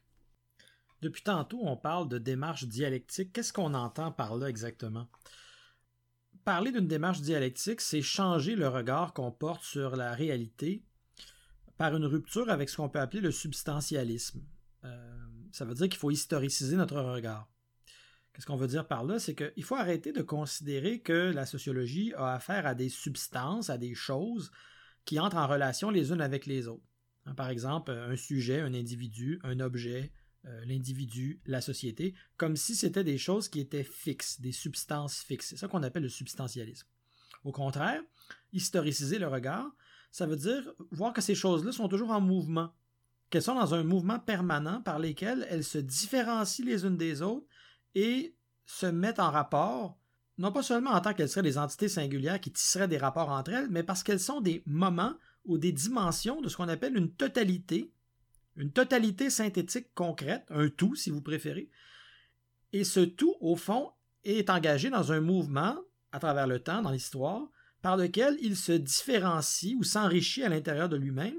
[1.01, 3.31] Depuis tantôt, on parle de démarche dialectique.
[3.31, 5.07] Qu'est-ce qu'on entend par là exactement?
[6.43, 10.83] Parler d'une démarche dialectique, c'est changer le regard qu'on porte sur la réalité
[11.77, 14.41] par une rupture avec ce qu'on peut appeler le substantialisme.
[14.83, 17.49] Euh, ça veut dire qu'il faut historiciser notre regard.
[18.33, 19.19] Qu'est-ce qu'on veut dire par là?
[19.19, 23.77] C'est qu'il faut arrêter de considérer que la sociologie a affaire à des substances, à
[23.77, 24.51] des choses,
[25.05, 26.83] qui entrent en relation les unes avec les autres.
[27.35, 30.11] Par exemple, un sujet, un individu, un objet,
[30.45, 35.49] euh, l'individu, la société, comme si c'était des choses qui étaient fixes, des substances fixes.
[35.49, 36.87] C'est ça qu'on appelle le substantialisme.
[37.43, 38.01] Au contraire,
[38.53, 39.69] historiciser le regard,
[40.11, 42.73] ça veut dire voir que ces choses-là sont toujours en mouvement,
[43.29, 47.45] qu'elles sont dans un mouvement permanent par lesquels elles se différencient les unes des autres
[47.95, 49.99] et se mettent en rapport
[50.39, 53.51] non pas seulement en tant qu'elles seraient des entités singulières qui tisseraient des rapports entre
[53.51, 57.11] elles, mais parce qu'elles sont des moments ou des dimensions de ce qu'on appelle une
[57.11, 57.91] totalité,
[58.59, 61.69] une totalité synthétique concrète, un tout si vous préférez.
[62.73, 63.91] Et ce tout, au fond,
[64.25, 65.77] est engagé dans un mouvement
[66.11, 67.47] à travers le temps, dans l'histoire,
[67.81, 71.37] par lequel il se différencie ou s'enrichit à l'intérieur de lui-même.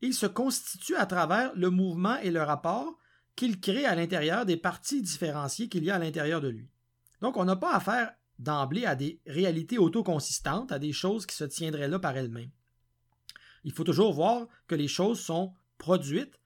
[0.00, 2.98] Il se constitue à travers le mouvement et le rapport
[3.36, 6.68] qu'il crée à l'intérieur des parties différenciées qu'il y a à l'intérieur de lui.
[7.20, 11.44] Donc, on n'a pas affaire d'emblée à des réalités autoconsistantes, à des choses qui se
[11.44, 12.50] tiendraient là par elles-mêmes.
[13.62, 16.38] Il faut toujours voir que les choses sont produites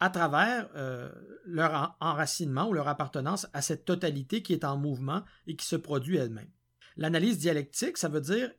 [0.00, 1.10] à travers euh,
[1.44, 5.76] leur enracinement ou leur appartenance à cette totalité qui est en mouvement et qui se
[5.76, 6.50] produit elle-même.
[6.96, 8.50] L'analyse dialectique, ça veut dire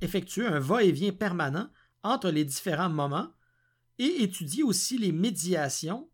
[0.00, 1.68] effectuer un va-et-vient permanent
[2.02, 3.32] entre les différents moments
[3.98, 6.08] et étudier aussi les médiations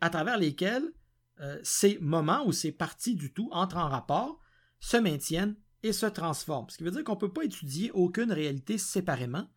[0.00, 0.92] à travers lesquelles
[1.40, 4.40] euh, ces moments ou ces parties du tout entrent en rapport,
[4.80, 6.70] se maintiennent et se transforment.
[6.70, 9.48] Ce qui veut dire qu'on ne peut pas étudier aucune réalité séparément,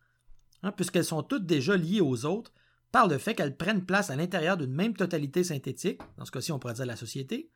[0.62, 2.52] hein, puisqu'elles sont toutes déjà liées aux autres
[2.92, 6.52] par le fait qu'elles prennent place à l'intérieur d'une même totalité synthétique, dans ce cas-ci
[6.52, 7.50] on pourrait dire la société,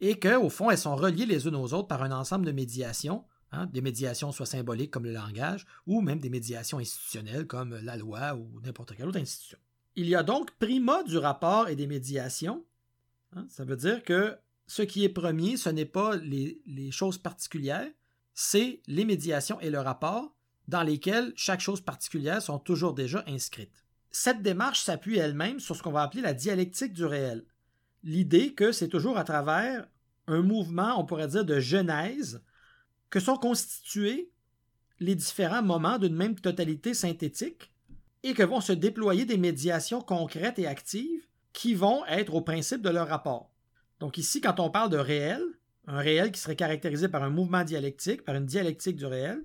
[0.00, 3.24] et qu'au fond elles sont reliées les unes aux autres par un ensemble de médiations
[3.52, 7.96] Hein, des médiations soit symboliques comme le langage, ou même des médiations institutionnelles comme la
[7.96, 9.58] loi ou n'importe quelle autre institution.
[9.94, 12.64] Il y a donc prima du rapport et des médiations.
[13.34, 17.18] Hein, ça veut dire que ce qui est premier, ce n'est pas les, les choses
[17.18, 17.88] particulières,
[18.34, 20.34] c'est les médiations et le rapport
[20.66, 23.85] dans lesquels chaque chose particulière sont toujours déjà inscrites.
[24.10, 27.44] Cette démarche s'appuie elle-même sur ce qu'on va appeler la dialectique du réel.
[28.02, 29.86] L'idée que c'est toujours à travers
[30.26, 32.42] un mouvement, on pourrait dire, de genèse,
[33.10, 34.30] que sont constitués
[34.98, 37.72] les différents moments d'une même totalité synthétique
[38.22, 42.82] et que vont se déployer des médiations concrètes et actives qui vont être au principe
[42.82, 43.50] de leur rapport.
[44.00, 45.42] Donc ici, quand on parle de réel,
[45.86, 49.44] un réel qui serait caractérisé par un mouvement dialectique, par une dialectique du réel,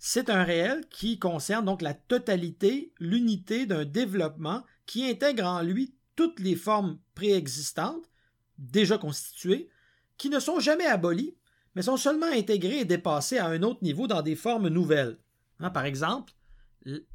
[0.00, 5.94] c'est un réel qui concerne donc la totalité, l'unité d'un développement qui intègre en lui
[6.16, 8.10] toutes les formes préexistantes,
[8.58, 9.68] déjà constituées,
[10.16, 11.36] qui ne sont jamais abolies
[11.74, 15.18] mais sont seulement intégrés et dépassés à un autre niveau dans des formes nouvelles.
[15.60, 16.32] Hein, par exemple,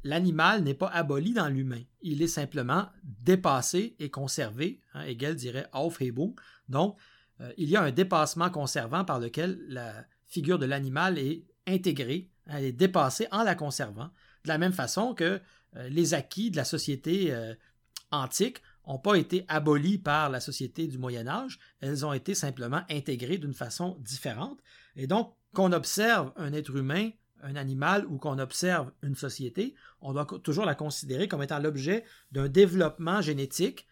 [0.02, 4.80] l'animal n'est pas aboli dans l'humain, il est simplement dépassé et conservé.
[4.94, 6.34] Hein, Hegel dirait Aufhebung.
[6.68, 6.96] Donc,
[7.40, 12.30] euh, il y a un dépassement conservant par lequel la figure de l'animal est intégrée,
[12.48, 14.10] elle est dépassée en la conservant,
[14.44, 15.40] de la même façon que
[15.76, 17.54] euh, les acquis de la société euh,
[18.10, 22.82] antique n'ont pas été abolies par la société du Moyen Âge, elles ont été simplement
[22.88, 24.60] intégrées d'une façon différente.
[24.94, 27.10] Et donc, qu'on observe un être humain,
[27.42, 32.04] un animal ou qu'on observe une société, on doit toujours la considérer comme étant l'objet
[32.30, 33.86] d'un développement génétique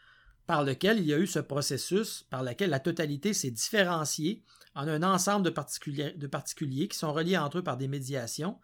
[0.47, 4.43] par lequel il y a eu ce processus, par lequel la totalité s'est différenciée
[4.75, 8.59] en un ensemble de particuliers, qui sont reliés entre eux par des médiations,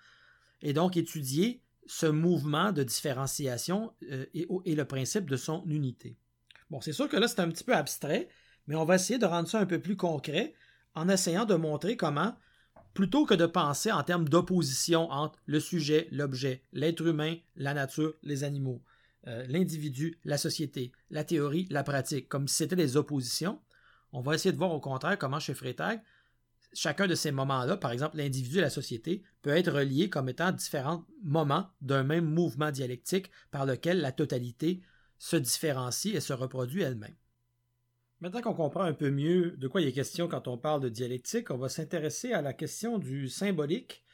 [0.63, 6.17] et donc étudier ce mouvement de différenciation euh, et, le principe de son unité.
[6.71, 8.29] Bon, c'est sûr que là, c'est un petit peu abstrait,
[8.67, 10.55] mais on va essayer de rendre ça un peu plus concret
[10.95, 12.37] en essayant de montrer comment,
[12.95, 18.15] plutôt que de penser en termes d'opposition entre le sujet, l'objet, l'être humain, la nature,
[18.23, 18.83] les animaux,
[19.27, 23.61] euh, l'individu, la société, la théorie, la pratique, comme si c'était des oppositions,
[24.13, 26.01] on va essayer de voir au contraire comment chez Freytag,
[26.73, 30.53] chacun de ces moments-là, par exemple l'individu et la société, peut être relié comme étant
[30.53, 34.81] différents moments d'un même mouvement dialectique par lequel la totalité
[35.19, 37.15] se différencie et se reproduit elle-même.
[38.21, 40.89] Maintenant qu'on comprend un peu mieux de quoi il est question quand on parle de
[40.91, 44.05] dialectique, on va s'intéresser à la question du symbolique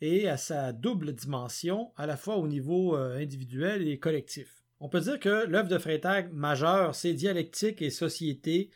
[0.00, 4.64] et à sa double dimension, à la fois au niveau euh, individuel et collectif.
[4.80, 8.70] On peut dire que l'œuvre de Freytag majeure, c'est dialectique et société,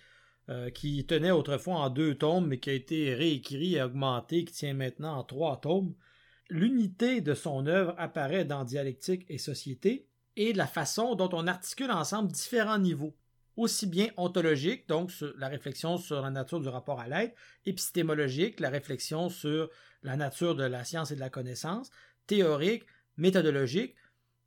[0.50, 4.52] euh, qui tenait autrefois en deux tomes, mais qui a été réécrit et augmenté, qui
[4.52, 5.94] tient maintenant en trois tomes.
[6.50, 11.90] L'unité de son œuvre apparaît dans Dialectique et Société, et la façon dont on articule
[11.90, 13.16] ensemble différents niveaux,
[13.56, 18.68] aussi bien ontologique, donc la réflexion sur la nature du rapport à l'être, épistémologique, la
[18.68, 19.70] réflexion sur
[20.02, 21.90] la nature de la science et de la connaissance,
[22.26, 22.84] théorique,
[23.16, 23.94] méthodologique.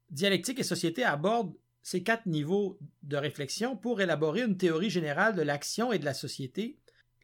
[0.09, 1.55] Dialectique et société abordent
[1.87, 6.13] ces quatre niveaux de réflexion pour élaborer une théorie générale de l'action et de la
[6.13, 6.77] société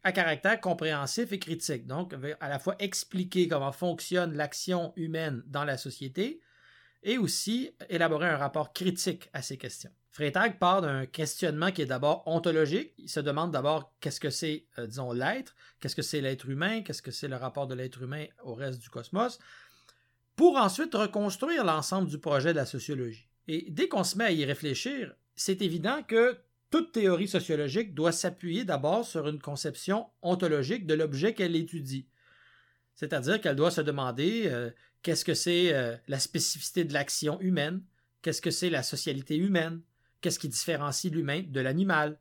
[0.04, 1.86] à caractère compréhensif et critique.
[1.86, 6.40] Donc, à la fois expliquer comment fonctionne l'action humaine dans la société
[7.02, 9.90] et aussi élaborer un rapport critique à ces questions.
[10.08, 12.94] Freytag part d'un questionnement qui est d'abord ontologique.
[12.96, 16.80] Il se demande d'abord qu'est-ce que c'est, euh, disons, l'être, qu'est-ce que c'est l'être humain,
[16.80, 19.38] qu'est-ce que c'est le rapport de l'être humain au reste du cosmos,
[20.36, 23.28] pour ensuite reconstruire l'ensemble du projet de la sociologie.
[23.48, 26.38] Et dès qu'on se met à y réfléchir, c'est évident que
[26.70, 32.08] toute théorie sociologique doit s'appuyer d'abord sur une conception ontologique de l'objet qu'elle étudie.
[32.94, 34.70] C'est-à-dire qu'elle doit se demander euh,
[35.02, 37.82] qu'est-ce que c'est euh, la spécificité de l'action humaine,
[38.22, 39.82] qu'est-ce que c'est la socialité humaine,
[40.20, 42.18] qu'est-ce qui différencie l'humain de l'animal,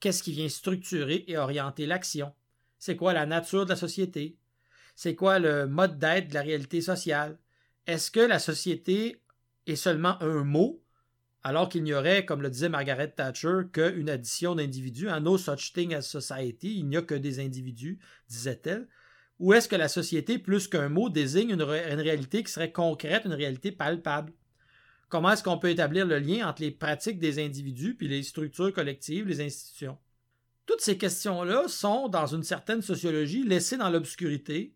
[0.00, 2.34] qu'est-ce qui vient structurer et orienter l'action,
[2.78, 4.36] c'est quoi la nature de la société,
[4.94, 7.38] c'est quoi le mode d'être de la réalité sociale?
[7.86, 9.22] Est-ce que la société
[9.66, 10.82] est seulement un mot,
[11.42, 15.08] alors qu'il n'y aurait, comme le disait Margaret Thatcher, qu'une addition d'individus?
[15.08, 17.98] un no such thing as society, il n'y a que des individus,
[18.28, 18.88] disait-elle.
[19.40, 23.24] Ou est-ce que la société, plus qu'un mot, désigne une, une, réalité qui serait concrète,
[23.24, 24.32] une réalité palpable?
[25.08, 28.72] Comment est-ce qu'on peut établir le lien entre les pratiques des individus puis les structures
[28.72, 29.98] collectives, les institutions?
[30.66, 34.72] Toutes ces questions-là sont, dans une certaine sociologie, laissées dans l'obscurité,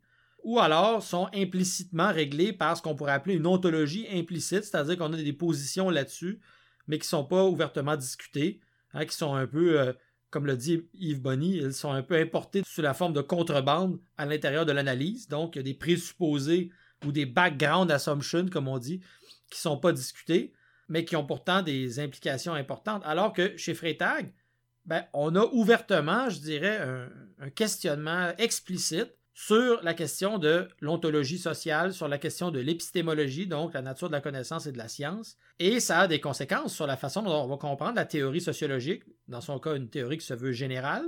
[0.49, 5.13] ou alors sont implicitement réglées par ce qu'on pourrait appeler une ontologie implicite, c'est-à-dire qu'on
[5.13, 6.41] a des positions là-dessus,
[6.87, 8.59] mais qui ne sont pas ouvertement discutées,
[8.95, 9.93] hein, qui sont un peu, euh,
[10.31, 14.01] comme le dit Yves Bonny, elles sont un peu importées sous la forme de contrebande
[14.17, 16.71] à l'intérieur de l'analyse, donc il y a des présupposés
[17.05, 19.01] ou des background assumptions, comme on dit,
[19.51, 20.55] qui ne sont pas discutés,
[20.89, 24.33] mais qui ont pourtant des implications importantes, alors que chez Freytag,
[24.87, 26.79] ben, on a ouvertement, je dirais,
[27.39, 33.73] un, questionnement explicite sur la question de l'ontologie sociale, sur la question de l'épistémologie, donc
[33.73, 35.37] la nature de la connaissance et de la science.
[35.61, 39.05] Et ça a des conséquences sur la façon dont on va comprendre la théorie sociologique,
[39.29, 41.07] dans son cas une théorie qui se veut générale,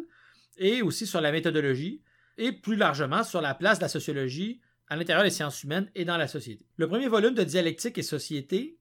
[0.58, 2.02] et aussi sur la méthodologie,
[2.38, 6.04] et plus largement sur la place de la sociologie à l'intérieur des sciences humaines et
[6.04, 6.64] dans la société.
[6.76, 8.78] Le premier volume de Dialectique et Société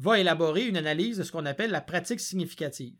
[0.00, 2.96] va élaborer une analyse de ce qu'on appelle la pratique significative.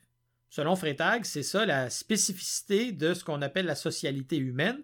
[0.49, 4.81] Selon Freytag, c'est ça la spécificité de ce qu'on appelle la socialité humaine,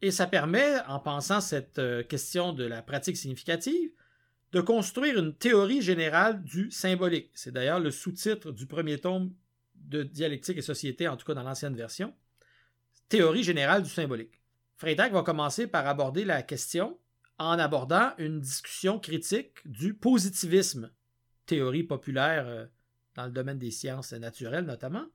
[0.00, 3.90] et ça permet, en pensant cette euh, question de la pratique significative,
[4.52, 7.30] de construire une théorie générale du symbolique.
[7.34, 9.34] C'est d'ailleurs le sous-titre du premier tome
[9.74, 12.14] de Dialectique et Société, en tout cas dans l'ancienne version.
[13.08, 14.40] Théorie générale du symbolique.
[14.76, 16.98] Freytag va commencer par aborder la question
[17.38, 20.90] en abordant une discussion critique du positivisme,
[21.46, 22.66] théorie populaire euh,
[23.14, 25.06] dans le domaine des sciences naturelles notamment,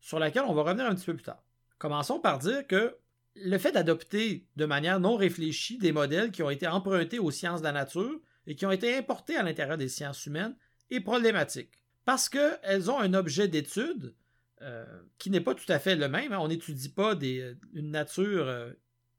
[0.00, 1.42] sur laquelle on va revenir un petit peu plus tard.
[1.78, 2.96] Commençons par dire que
[3.34, 7.60] le fait d'adopter de manière non réfléchie des modèles qui ont été empruntés aux sciences
[7.60, 10.54] de la nature et qui ont été importés à l'intérieur des sciences humaines
[10.90, 14.14] est problématique, parce qu'elles ont un objet d'étude
[14.60, 14.84] euh,
[15.18, 16.32] qui n'est pas tout à fait le même.
[16.32, 16.38] Hein.
[16.40, 18.70] On n'étudie pas des, une nature euh,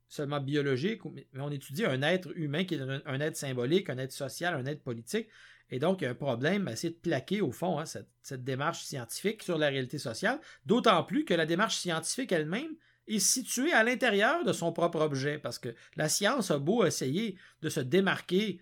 [0.07, 4.11] seulement biologique, mais on étudie un être humain qui est un, être symbolique, un être
[4.11, 5.27] social, un être politique.
[5.69, 8.43] Et donc, il y a un problème à essayer de plaquer, au fond, hein, cette,
[8.43, 12.75] démarche scientifique sur la réalité sociale, d'autant plus que la démarche scientifique elle-même
[13.07, 17.37] est située à l'intérieur de son propre objet, parce que la science a beau essayer
[17.61, 18.59] de se démarquer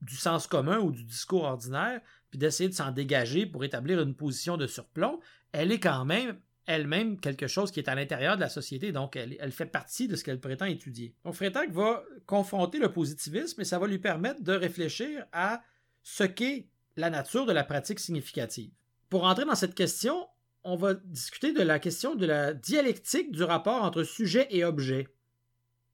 [0.00, 4.14] du sens commun ou du discours ordinaire, puis d'essayer de s'en dégager pour établir une
[4.14, 5.20] position de surplomb,
[5.52, 9.16] elle est quand même elle-même quelque chose qui est à l'intérieur de la société, donc
[9.16, 11.14] elle, fait partie de ce qu'elle prétend étudier.
[11.24, 15.62] Donc Freytag va confronter le positivisme et ça va lui permettre de réfléchir à
[16.02, 18.70] ce qu'est la nature de la pratique significative.
[19.08, 20.28] Pour entrer dans cette question,
[20.64, 25.08] on va discuter de la question de la dialectique du rapport entre sujet et objet.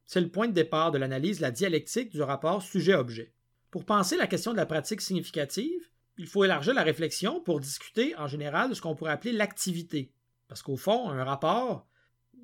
[0.07, 3.33] C'est le point de départ de l'analyse, la dialectique du rapport sujet-objet.
[3.70, 8.16] Pour penser la question de la pratique significative, il faut élargir la réflexion pour discuter
[8.16, 10.12] en général de ce qu'on pourrait appeler l'activité.
[10.48, 11.87] Parce qu'au fond, un rapport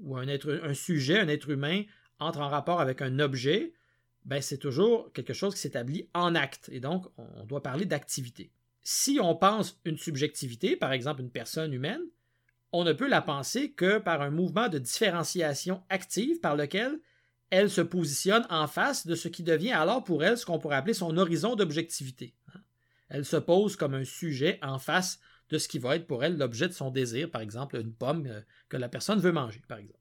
[0.01, 1.83] ou un, un sujet, un être humain
[2.19, 3.73] entre en rapport avec un objet,
[4.25, 6.69] ben c'est toujours quelque chose qui s'établit en acte.
[6.73, 8.53] Et donc, on doit parler d'activité.
[8.85, 12.03] Si on pense une subjectivité, par exemple une personne humaine,
[12.71, 17.01] on ne peut la penser que par un mouvement de différenciation active par lequel
[17.49, 20.77] elle se positionne en face de ce qui devient alors pour elle ce qu'on pourrait
[20.77, 22.35] appeler son horizon d'objectivité.
[23.09, 25.19] Elle se pose comme un sujet en face
[25.49, 28.27] de ce qui va être pour elle l'objet de son désir, par exemple une pomme
[28.27, 30.01] euh, que la personne veut manger, par exemple.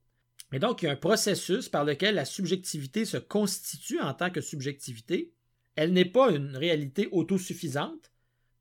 [0.52, 4.30] Et donc, il y a un processus par lequel la subjectivité se constitue en tant
[4.30, 5.32] que subjectivité.
[5.74, 8.10] Elle n'est pas une réalité autosuffisante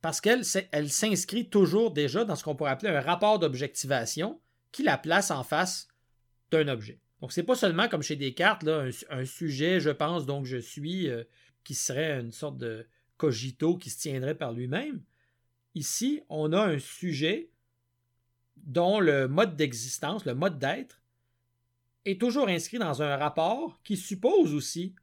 [0.03, 4.41] parce qu'elle s'inscrit toujours déjà dans ce qu'on pourrait appeler un rapport d'objectivation
[4.73, 5.87] qui la place en face
[6.51, 6.99] d'un objet.
[7.21, 10.57] Donc, ce n'est pas seulement comme chez Descartes, là, un, sujet, je pense, donc je
[10.57, 11.23] suis, euh,
[11.63, 12.85] qui serait une sorte de
[13.15, 15.01] cogito qui se tiendrait par lui-même.
[15.73, 17.49] Ici, on a un sujet
[18.57, 21.01] dont le mode d'existence, le mode d'être,
[22.03, 24.95] est toujours inscrit dans un rapport qui suppose aussi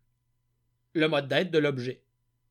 [0.93, 2.03] le mode d'être de l'objet.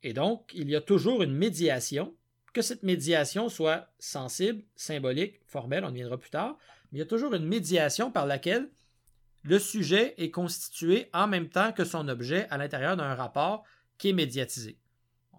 [0.01, 2.15] Et donc, il y a toujours une médiation,
[2.53, 6.57] que cette médiation soit sensible, symbolique, formelle, on y viendra plus tard,
[6.91, 8.69] mais il y a toujours une médiation par laquelle
[9.43, 13.63] le sujet est constitué en même temps que son objet à l'intérieur d'un rapport
[13.97, 14.79] qui est médiatisé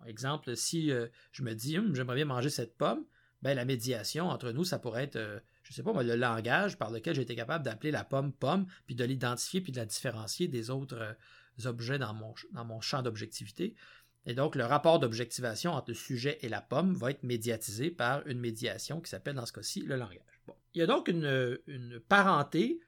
[0.06, 3.04] exemple, si euh, je me dis, hum, j'aimerais bien manger cette pomme,
[3.42, 6.76] ben, la médiation entre nous, ça pourrait être, euh, je ne sais pas, le langage
[6.76, 9.86] par lequel j'ai été capable d'appeler la pomme pomme, puis de l'identifier, puis de la
[9.86, 13.74] différencier des autres euh, objets dans mon, dans mon champ d'objectivité.
[14.26, 18.26] Et donc, le rapport d'objectivation entre le sujet et la pomme va être médiatisé par
[18.26, 20.18] une médiation qui s'appelle, dans ce cas-ci, le langage.
[20.74, 22.80] Il y a donc une, parenté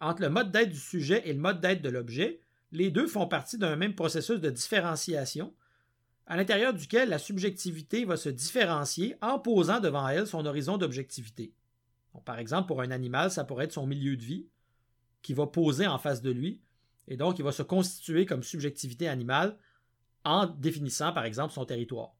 [0.00, 2.40] entre le mode d'être du sujet et le mode d'être de l'objet,
[2.72, 5.54] les deux font partie d'un même processus de différenciation,
[6.26, 11.52] à l'intérieur duquel la subjectivité va se différencier en posant devant elle son horizon d'objectivité.
[12.24, 14.46] par exemple, pour un animal, ça pourrait être son milieu de vie,
[15.22, 16.60] qui va poser en face de lui,
[17.08, 19.56] et donc il va se constituer comme subjectivité animale
[20.24, 22.14] en définissant, par exemple, son territoire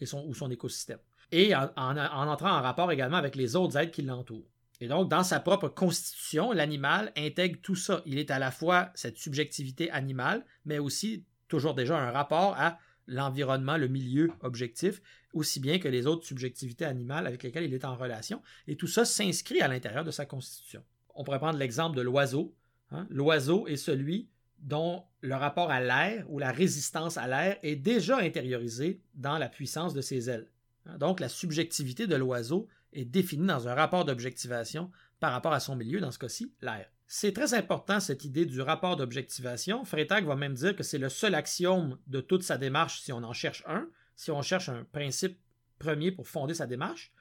[0.00, 0.98] ou son écosystème,
[1.32, 4.50] et en, entrant en rapport également avec les autres êtres qui l'entourent.
[4.80, 8.02] Et donc, dans sa propre constitution, l'animal intègre tout ça.
[8.04, 12.78] Il est à la fois cette subjectivité animale, mais aussi toujours déjà un rapport à
[13.06, 15.00] l'environnement, le milieu objectif,
[15.32, 18.42] aussi bien que les autres subjectivités animales avec lesquelles il est en relation.
[18.66, 20.82] Et tout ça s'inscrit à l'intérieur de sa constitution.
[21.14, 22.54] On pourrait prendre l'exemple de l'oiseau.
[22.90, 23.06] Hein.
[23.08, 24.28] L'oiseau est celui
[24.66, 29.48] dont le rapport à l'air ou la résistance à l'air est déjà intériorisé dans la
[29.48, 30.48] puissance de ses ailes.
[30.86, 30.98] Hein.
[30.98, 34.90] Donc la subjectivité de l'oiseau est définie dans un rapport d'objectivation
[35.20, 36.90] par rapport à son milieu, dans ce cas-ci, l'air.
[37.06, 39.84] C'est très important cette idée du rapport d'objectivation.
[39.84, 43.22] Freytag va même dire que c'est le seul axiome de toute sa démarche si on
[43.22, 45.38] en cherche un, si on cherche un principe
[45.78, 47.12] premier pour fonder sa démarche.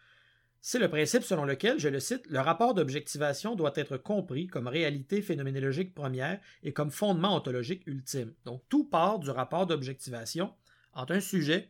[0.68, 4.68] C'est le principe selon lequel, je le cite, le rapport d'objectivation doit être compris comme
[4.68, 8.34] réalité phénoménologique première et comme fondement ontologique ultime.
[8.46, 10.56] Donc tout part du rapport d'objectivation
[10.94, 11.70] entre un sujet,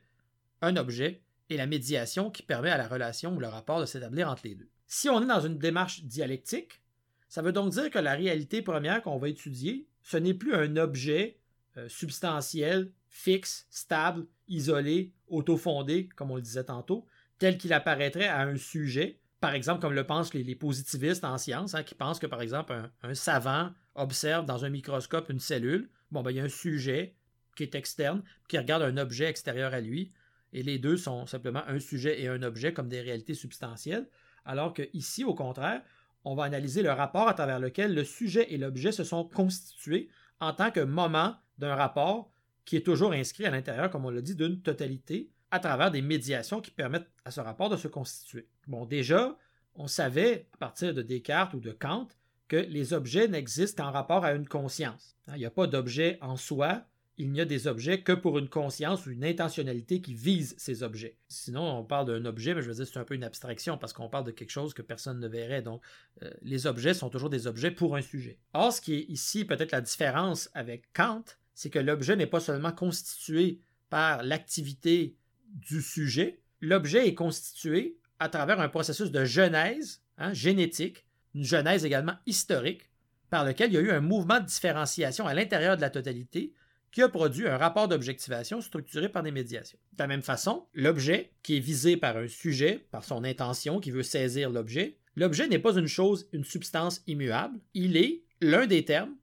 [0.61, 4.29] un objet et la médiation qui permet à la relation ou le rapport de s'établir
[4.29, 4.69] entre les deux.
[4.87, 6.81] Si on est dans une démarche dialectique,
[7.27, 10.77] ça veut donc dire que la réalité première qu'on va étudier, ce n'est plus un
[10.77, 11.37] objet
[11.75, 17.05] euh, substantiel, fixe, stable, isolé, autofondé, comme on le disait tantôt,
[17.39, 21.75] tel qu'il apparaîtrait à un sujet, par exemple comme le pensent les, positivistes en sciences,
[21.75, 22.73] hein, qui pensent que par exemple
[23.03, 27.15] un, savant observe dans un microscope une cellule, bon ben il y a un sujet
[27.55, 30.11] qui est externe, qui regarde un objet extérieur à lui,
[30.53, 34.07] et les deux sont simplement un sujet et un objet comme des réalités substantielles,
[34.45, 35.81] alors que ici, au contraire,
[36.23, 40.09] on va analyser le rapport à travers lequel le sujet et l'objet se sont constitués
[40.39, 42.31] en tant que moment d'un rapport
[42.65, 46.01] qui est toujours inscrit à l'intérieur, comme on l'a dit, d'une totalité, à travers des
[46.01, 48.47] médiations qui permettent à ce rapport de se constituer.
[48.67, 49.37] Bon, déjà,
[49.75, 52.07] on savait, à partir de Descartes ou de Kant,
[52.47, 55.17] que les objets n'existent qu'en rapport à une conscience.
[55.29, 56.85] Il n'y a pas d'objet en soi
[57.17, 60.83] il n'y a des objets que pour une conscience ou une intentionnalité qui vise ces
[60.83, 61.17] objets.
[61.27, 63.93] Sinon, on parle d'un objet, mais je veux dire, c'est un peu une abstraction parce
[63.93, 65.61] qu'on parle de quelque chose que personne ne verrait.
[65.61, 65.81] Donc,
[66.23, 68.37] euh, les objets sont toujours des objets pour un sujet.
[68.53, 72.41] Or, ce qui est ici peut-être la différence avec Kant, c'est que l'objet n'est pas
[72.41, 75.15] seulement constitué par l'activité
[75.53, 81.85] du sujet, l'objet est constitué à travers un processus de genèse hein, génétique, une genèse
[81.85, 82.89] également historique,
[83.29, 86.53] par lequel il y a eu un mouvement de différenciation à l'intérieur de la totalité
[86.91, 89.77] qui a produit un rapport d'objectivation structuré par des médiations.
[89.93, 93.91] De la même façon, l'objet, qui est visé par un sujet, par son intention, qui
[93.91, 98.85] veut saisir l'objet, l'objet n'est pas une chose, une substance immuable, il est l'un des
[98.85, 99.15] termes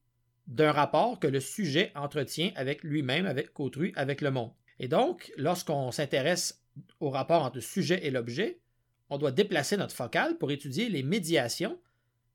[0.48, 4.50] d'un rapport que le sujet entretient avec lui-même, avec autrui, avec le monde.
[4.82, 6.60] Et donc, lorsqu'on s'intéresse
[6.98, 8.58] au rapport entre sujet et l'objet,
[9.10, 11.78] on doit déplacer notre focale pour étudier les médiations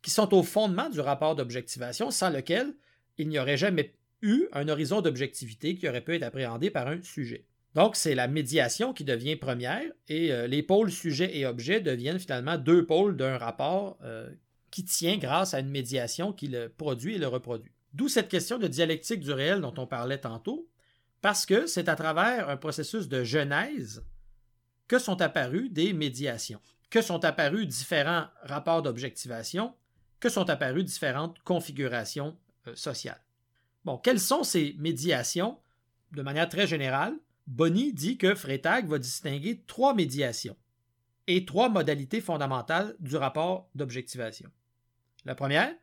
[0.02, 2.74] qui sont au fondement du rapport d'objectivation sans lequel
[3.18, 7.02] il n'y aurait jamais eu un horizon d'objectivité qui aurait pu être appréhendé par un
[7.04, 7.44] sujet.
[7.76, 12.18] Donc, c'est la médiation qui devient première et euh, les pôles sujet et objet deviennent
[12.18, 14.30] finalement deux pôles d'un rapport euh,
[14.72, 17.74] qui tient grâce à une médiation qui le produit et le reproduit.
[17.94, 20.66] D'où cette question de dialectique du réel dont on parlait tantôt,
[21.28, 24.02] parce que c'est à travers un processus de genèse
[24.88, 29.76] que sont apparus des médiations, que sont apparus différents rapports d'objectivation,
[30.22, 33.22] que sont apparus différentes configurations euh, sociales.
[33.84, 35.60] Bon, quelles sont ces médiations?
[36.14, 37.18] De manière très générale?
[37.46, 40.56] Bonny dit que Freytag va distinguer trois médiations
[41.28, 44.50] et trois modalités fondamentales du rapport d'objectivation.
[45.26, 45.76] La première,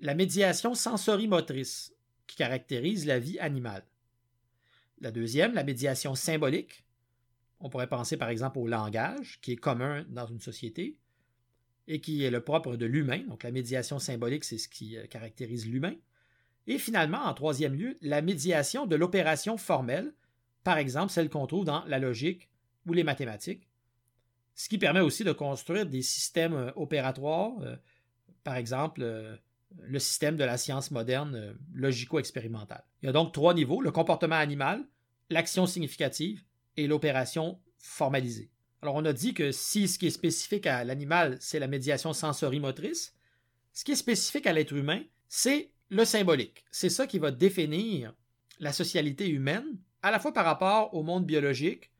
[0.00, 1.94] la médiation sensorimotrice,
[2.26, 3.84] qui caractérise la vie animale.
[5.02, 6.84] La deuxième, la médiation symbolique.
[7.58, 10.96] On pourrait penser par exemple au langage, qui est commun dans une société
[11.88, 13.24] et qui est le propre de l'humain.
[13.28, 15.94] Donc la médiation symbolique, c'est ce qui euh, caractérise l'humain.
[16.68, 20.14] Et finalement, en troisième lieu, la médiation de l'opération formelle,
[20.62, 22.48] par exemple celle qu'on trouve dans la logique
[22.86, 23.68] ou les mathématiques,
[24.54, 27.74] ce qui permet aussi de construire des systèmes euh, opératoires, euh,
[28.44, 29.02] par exemple
[29.80, 32.84] le système de la science moderne logico-expérimentale.
[33.02, 34.84] Il y a donc trois niveaux, le comportement animal,
[35.32, 36.44] l'action significative
[36.76, 38.50] et l'opération formalisée.
[38.82, 42.12] Alors on a dit que si ce qui est spécifique à l'animal, c'est la médiation
[42.12, 43.14] sensorimotrice,
[43.72, 46.64] ce qui est spécifique à l'être humain, c'est le symbolique.
[46.70, 48.14] C'est ça qui va définir
[48.58, 51.90] la socialité humaine, à la fois par rapport au monde biologique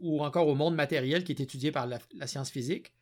[0.00, 2.92] ou encore au monde matériel qui est étudié par la, science physique,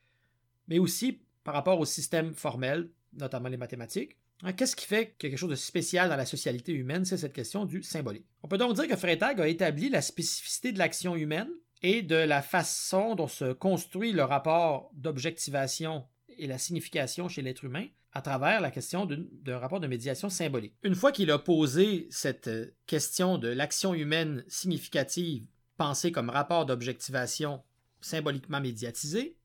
[0.69, 4.17] mais aussi par rapport au système formel, notamment les mathématiques,
[4.57, 7.05] qu'est-ce qui fait quelque chose de spécial dans la socialité humaine?
[7.05, 8.27] C'est cette question du symbolique.
[8.43, 11.49] On peut donc dire que Freytag a établi la spécificité de l'action humaine
[11.83, 16.07] et de la façon dont se construit le rapport d'objectivation
[16.39, 20.75] et la signification chez l'être humain à travers la question d'un rapport de médiation symbolique.
[20.83, 22.51] Une fois qu'il a posé cette
[22.87, 25.45] question de l'action humaine significative
[25.77, 27.63] pensée comme rapport d'objectivation
[28.01, 29.37] symboliquement médiatisé,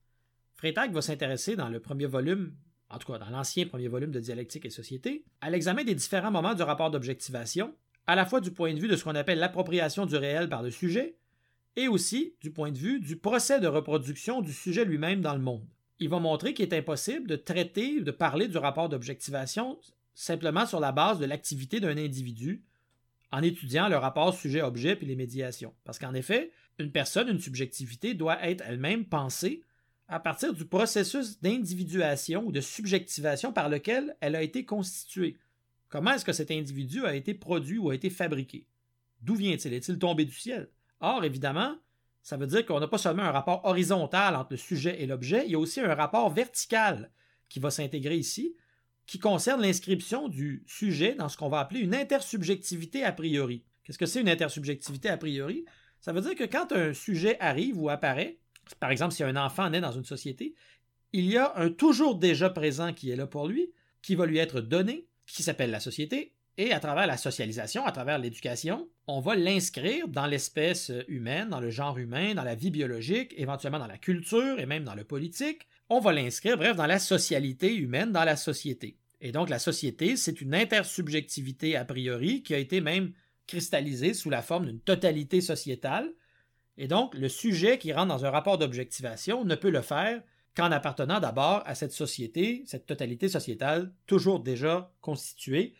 [0.53, 2.55] Freytag va s'intéresser dans le premier volume
[2.91, 6.31] en tout cas dans l'ancien premier volume de Dialectique et Société, à l'examen des différents
[6.31, 7.73] moments du rapport d'objectivation,
[8.07, 10.63] à la fois du point de vue de ce qu'on appelle l'appropriation du réel par
[10.63, 11.15] le sujet,
[11.75, 15.41] et aussi du point de vue du procès de reproduction du sujet lui-même dans le
[15.41, 15.65] monde.
[15.99, 19.79] Il va montrer qu'il est impossible de traiter, de parler du rapport d'objectivation
[20.13, 22.63] simplement sur la base de l'activité d'un individu
[23.31, 25.73] en étudiant le rapport sujet-objet puis les médiations.
[25.85, 29.63] Parce qu'en effet, une personne, une subjectivité doit être elle-même pensée
[30.11, 35.37] à partir du processus d'individuation ou de subjectivation par lequel elle a été constituée.
[35.87, 38.67] Comment est-ce que cet individu a été produit ou a été fabriqué?
[39.21, 39.73] D'où vient-il?
[39.73, 40.69] Est-il tombé du ciel?
[40.99, 41.77] Or, évidemment,
[42.21, 45.43] ça veut dire qu'on n'a pas seulement un rapport horizontal entre le sujet et l'objet,
[45.45, 47.09] il y a aussi un rapport vertical
[47.47, 48.53] qui va s'intégrer ici,
[49.07, 53.63] qui concerne l'inscription du sujet dans ce qu'on va appeler une intersubjectivité a priori.
[53.85, 55.63] Qu'est-ce que c'est une intersubjectivité a priori?
[56.01, 58.39] Ça veut dire que quand un sujet arrive ou apparaît,
[58.79, 60.55] par exemple, si un enfant naît dans une société,
[61.13, 64.37] il y a un toujours déjà présent qui est là pour lui, qui va lui
[64.37, 69.19] être donné, qui s'appelle la société, et à travers la socialisation, à travers l'éducation, on
[69.19, 73.87] va l'inscrire dans l'espèce humaine, dans le genre humain, dans la vie biologique, éventuellement dans
[73.87, 75.67] la culture et même dans le politique.
[75.89, 78.97] On va l'inscrire, bref, dans la socialité humaine, dans la société.
[79.21, 83.13] Et donc la société, c'est une intersubjectivité a priori qui a été même
[83.47, 86.11] cristallisée sous la forme d'une totalité sociétale
[86.77, 90.21] et donc, le sujet qui rentre dans un rapport d'objectivation ne peut le faire
[90.55, 95.73] qu'en appartenant d'abord à cette société, cette totalité sociétale toujours déjà constituée,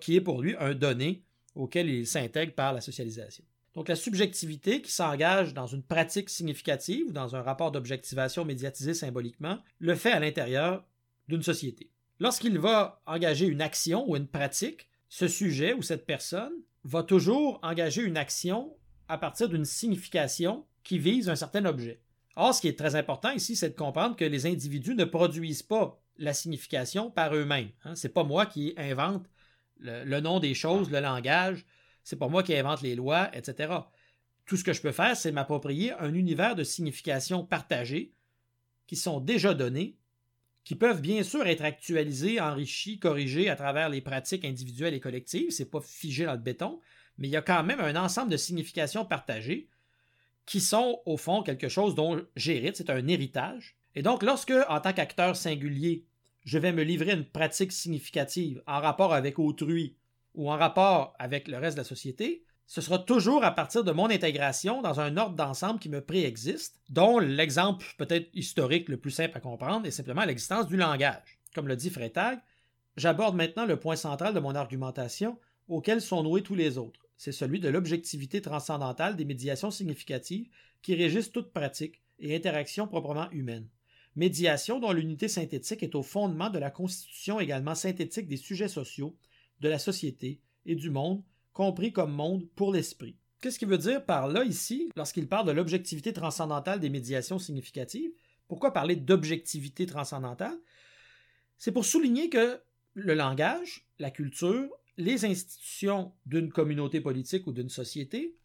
[0.00, 1.24] qui, est pour lui un donné
[1.54, 3.44] auquel il s'intègre par la socialisation.
[3.74, 8.94] Donc la subjectivité qui s'engage dans une pratique significative ou dans un rapport d'objectivation médiatisé
[8.94, 10.86] symboliquement le fait à l'intérieur
[11.28, 11.90] d'une société.
[12.20, 16.52] Lorsqu'il va engager une action ou une pratique, ce sujet ou cette personne
[16.84, 18.74] va toujours engager une action
[19.08, 22.00] à partir d'une signification qui vise un certain objet.
[22.36, 25.62] Or, ce qui est très important ici, c'est de comprendre que les individus ne produisent
[25.62, 27.70] pas la signification par eux-mêmes.
[27.84, 27.94] Hein.
[27.94, 29.26] Ce n'est pas moi qui invente
[29.78, 31.64] le, nom des choses, le langage,
[32.04, 33.72] c'est pas moi qui invente les lois, etc.
[34.44, 38.12] Tout ce que je peux faire, c'est m'approprier un univers de significations partagées
[38.86, 39.96] qui sont déjà données,
[40.64, 45.50] qui peuvent bien sûr être actualisées, enrichies, corrigées à travers les pratiques individuelles et collectives,
[45.50, 46.80] c'est pas figé dans le béton,
[47.18, 49.68] mais il y a quand même un ensemble de significations partagées
[50.44, 53.76] qui sont au fond quelque chose dont j'hérite, c'est un héritage.
[53.94, 56.04] Et donc lorsque, en tant qu'acteur singulier,
[56.44, 59.96] je vais me livrer une pratique significative en rapport avec autrui
[60.34, 63.92] ou en rapport avec le reste de la société, ce sera toujours à partir de
[63.92, 69.12] mon intégration dans un ordre d'ensemble qui me préexiste, dont l'exemple peut-être historique le plus
[69.12, 71.38] simple à comprendre est simplement l'existence du langage.
[71.54, 72.40] Comme le dit Freytag,
[72.96, 75.38] j'aborde maintenant le point central de mon argumentation
[75.68, 80.48] auquel sont noués tous les autres c'est celui de l'objectivité transcendantale des médiations significatives
[80.82, 83.68] qui régissent toute pratique et interaction proprement humaine.
[84.14, 89.16] Médiation dont l'unité synthétique est au fondement de la constitution également synthétique des sujets sociaux,
[89.60, 93.16] de la société et du monde, compris comme monde pour l'esprit.
[93.40, 98.10] Qu'est-ce qu'il veut dire par là ici, lorsqu'il parle de l'objectivité transcendantale des médiations significatives?
[98.48, 100.56] Pourquoi parler d'objectivité transcendantale?
[101.58, 102.60] C'est pour souligner que
[102.94, 108.36] le langage, la culture, les institutions d'une communauté politique ou d'une société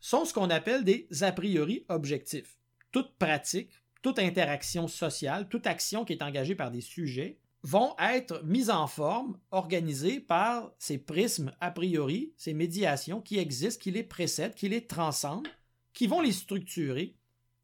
[0.00, 2.58] sont ce qu'on appelle des a priori objectifs.
[2.92, 8.44] Toute pratique, toute interaction sociale, toute action qui est engagée par des sujets vont être
[8.44, 14.04] mises en forme, organisées par ces prismes a priori, ces médiations qui existent, qui les
[14.04, 15.48] précèdent, qui les transcendent,
[15.92, 17.16] qui vont les structurer,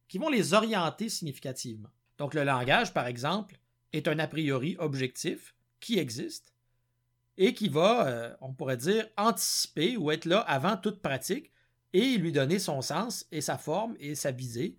[0.09, 1.91] qui vont les orienter significativement.
[2.19, 3.59] Donc le langage, par exemple,
[3.93, 6.52] est un a priori objectif qui existe,
[7.39, 11.51] et qui va, euh, on pourrait dire, anticiper ou être là avant toute pratique
[11.93, 14.77] et lui donner son sens et sa forme et sa visée.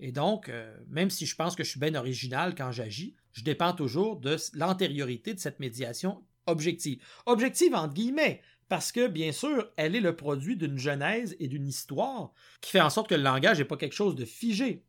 [0.00, 3.42] Et donc, euh, même si je pense que je suis bien original quand j'agis, je
[3.42, 7.02] dépends toujours de l'antériorité de cette médiation objective.
[7.26, 11.66] Objective entre guillemets, parce que bien sûr, elle est le produit d'une genèse et d'une
[11.66, 14.84] histoire qui fait en sorte que le langage n'est pas quelque chose de figé.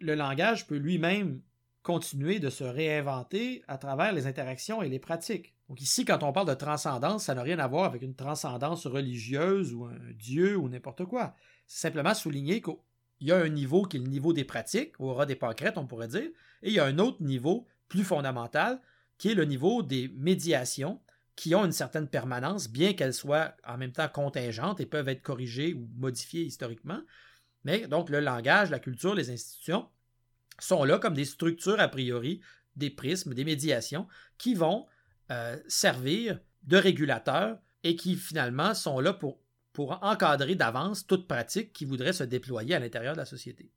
[0.00, 1.40] Le langage peut lui-même
[1.82, 5.54] continuer de se réinventer à travers les interactions et les pratiques.
[5.68, 8.86] Donc ici, quand on parle de transcendance, ça n'a rien à voir avec une transcendance
[8.86, 11.34] religieuse ou un dieu ou n'importe quoi.
[11.66, 12.76] C'est simplement souligner qu'il
[13.20, 15.86] y a un niveau qui est le niveau des pratiques, au ras des pâquerettes, on
[15.86, 16.30] pourrait dire,
[16.62, 18.80] et il y a un autre niveau plus fondamental
[19.18, 21.00] qui est le niveau des médiations
[21.36, 25.22] qui ont une certaine permanence, bien qu'elles soient en même temps contingentes et peuvent être
[25.22, 27.00] corrigées ou modifiées historiquement.
[27.64, 29.86] Mais donc le langage, la culture, les institutions
[30.58, 32.40] sont là comme des structures a priori,
[32.74, 34.08] des prismes, des médiations
[34.38, 34.86] qui vont
[35.30, 39.40] euh, servir de régulateurs et qui finalement sont là pour,
[39.72, 43.70] pour encadrer d'avance toute pratique qui voudrait se déployer à l'intérieur de la société.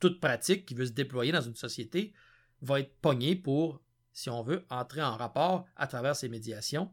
[0.00, 2.12] Toute pratique qui veut se déployer dans une société
[2.60, 3.80] va être pognée pour
[4.16, 6.90] si on veut, entrer en rapport à travers ces médiations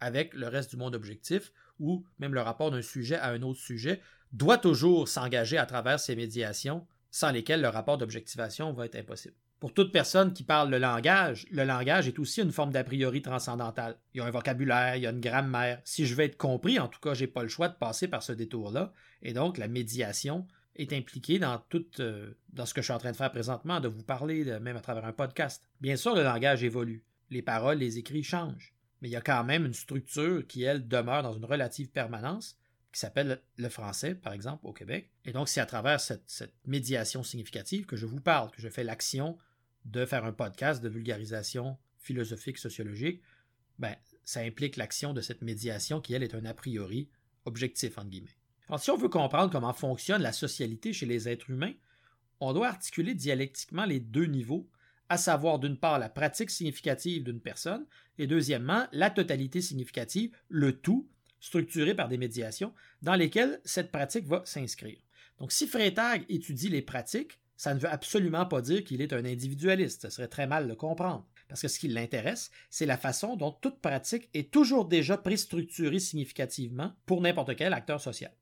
[0.00, 3.60] avec le reste du monde objectif, ou même le rapport d'un sujet à un autre
[3.60, 4.00] sujet,
[4.32, 9.34] doit toujours s'engager à travers ces médiations, sans lesquelles le rapport d'objectivation va être impossible.
[9.66, 13.20] Pour toute personne qui parle le langage, le langage est aussi une forme d'a priori
[13.20, 13.96] transcendantale.
[14.14, 15.80] Il y a un vocabulaire, il y a une grammaire.
[15.82, 18.22] Si je veux être compris, en tout cas, j'ai pas le choix de passer par
[18.22, 18.92] ce détour-là.
[19.22, 20.46] Et donc, la médiation
[20.76, 23.80] est impliqué dans tout euh, dans ce que je suis en train de faire présentement,
[23.80, 25.64] de vous parler, même à travers un podcast.
[25.80, 27.02] Bien sûr, le langage évolue.
[27.30, 28.72] Les paroles, les écrits changent.
[29.02, 32.56] Mais il y a quand même une structure qui, elle, demeure dans une relative permanence,
[32.92, 35.10] qui s'appelle le français, par exemple, au Québec.
[35.24, 38.84] Et donc, c'est à travers cette, médiation significative que je vous parle, que je fais
[38.84, 39.36] l'action
[39.86, 43.22] de faire un podcast de vulgarisation philosophique, sociologique.
[43.78, 47.08] Ben, ça implique l'action de cette médiation qui, elle, est un a priori
[47.44, 48.36] objectif, entre guillemets.
[48.68, 51.74] Alors, si on veut comprendre comment fonctionne la socialité chez les êtres humains,
[52.40, 54.68] on doit articuler dialectiquement les deux niveaux,
[55.08, 57.86] à savoir d'une part la pratique significative d'une personne
[58.18, 61.08] et deuxièmement la totalité significative, le tout,
[61.38, 64.98] structuré par des médiations, dans lesquelles cette pratique va s'inscrire.
[65.38, 69.24] Donc si Freytag étudie les pratiques, ça ne veut absolument pas dire qu'il est un
[69.24, 73.36] individualiste, ce serait très mal le comprendre, parce que ce qui l'intéresse, c'est la façon
[73.36, 78.32] dont toute pratique est toujours déjà préstructurée significativement pour n'importe quel acteur social.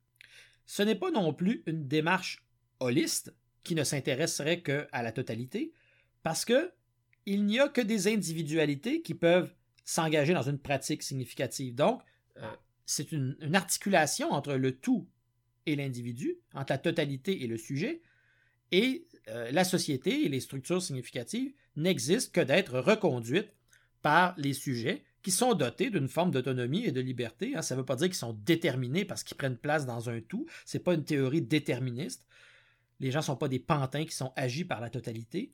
[0.67, 2.45] Ce n'est pas non plus une démarche
[2.81, 5.73] holiste qui ne s'intéresserait qu'à la totalité,
[6.23, 6.73] parce que
[7.27, 9.55] il n'y a que des individualités qui peuvent
[9.85, 11.75] s'engager dans une pratique significative.
[11.75, 12.03] Donc,
[12.39, 12.51] euh,
[12.85, 15.09] c'est une, articulation entre le tout
[15.67, 18.03] et l'individu, entre la totalité et le sujet,
[18.75, 23.53] et euh, la société et les structures significatives n'existent que d'être reconduites
[24.03, 27.55] par les sujets qui sont dotés d'une forme d'autonomie et de liberté.
[27.55, 27.63] Hein.
[27.63, 30.47] Ça ne veut pas dire qu'ils sont déterminés parce qu'ils prennent place dans un tout.
[30.67, 32.27] Ce n'est pas une théorie déterministe.
[32.99, 35.53] Les gens ne sont pas des pantins qui sont agis par la totalité.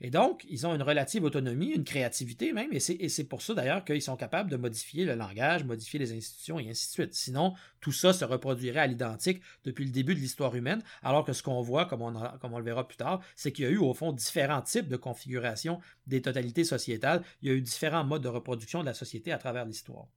[0.00, 3.82] Et donc, ils ont une relative autonomie, une créativité même, et c'est pour ça d'ailleurs
[3.82, 7.14] qu'ils sont capables de modifier le langage, modifier les institutions et ainsi de suite.
[7.14, 11.32] Sinon, tout ça se reproduirait à l'identique depuis le début de l'histoire humaine, alors que
[11.32, 13.94] ce qu'on voit, comme on, le verra plus tard, c'est qu'il y a eu au
[13.94, 18.28] fond différents types de configurations des totalités sociétales, il y a eu différents modes de
[18.28, 20.08] reproduction de la société à travers l'histoire.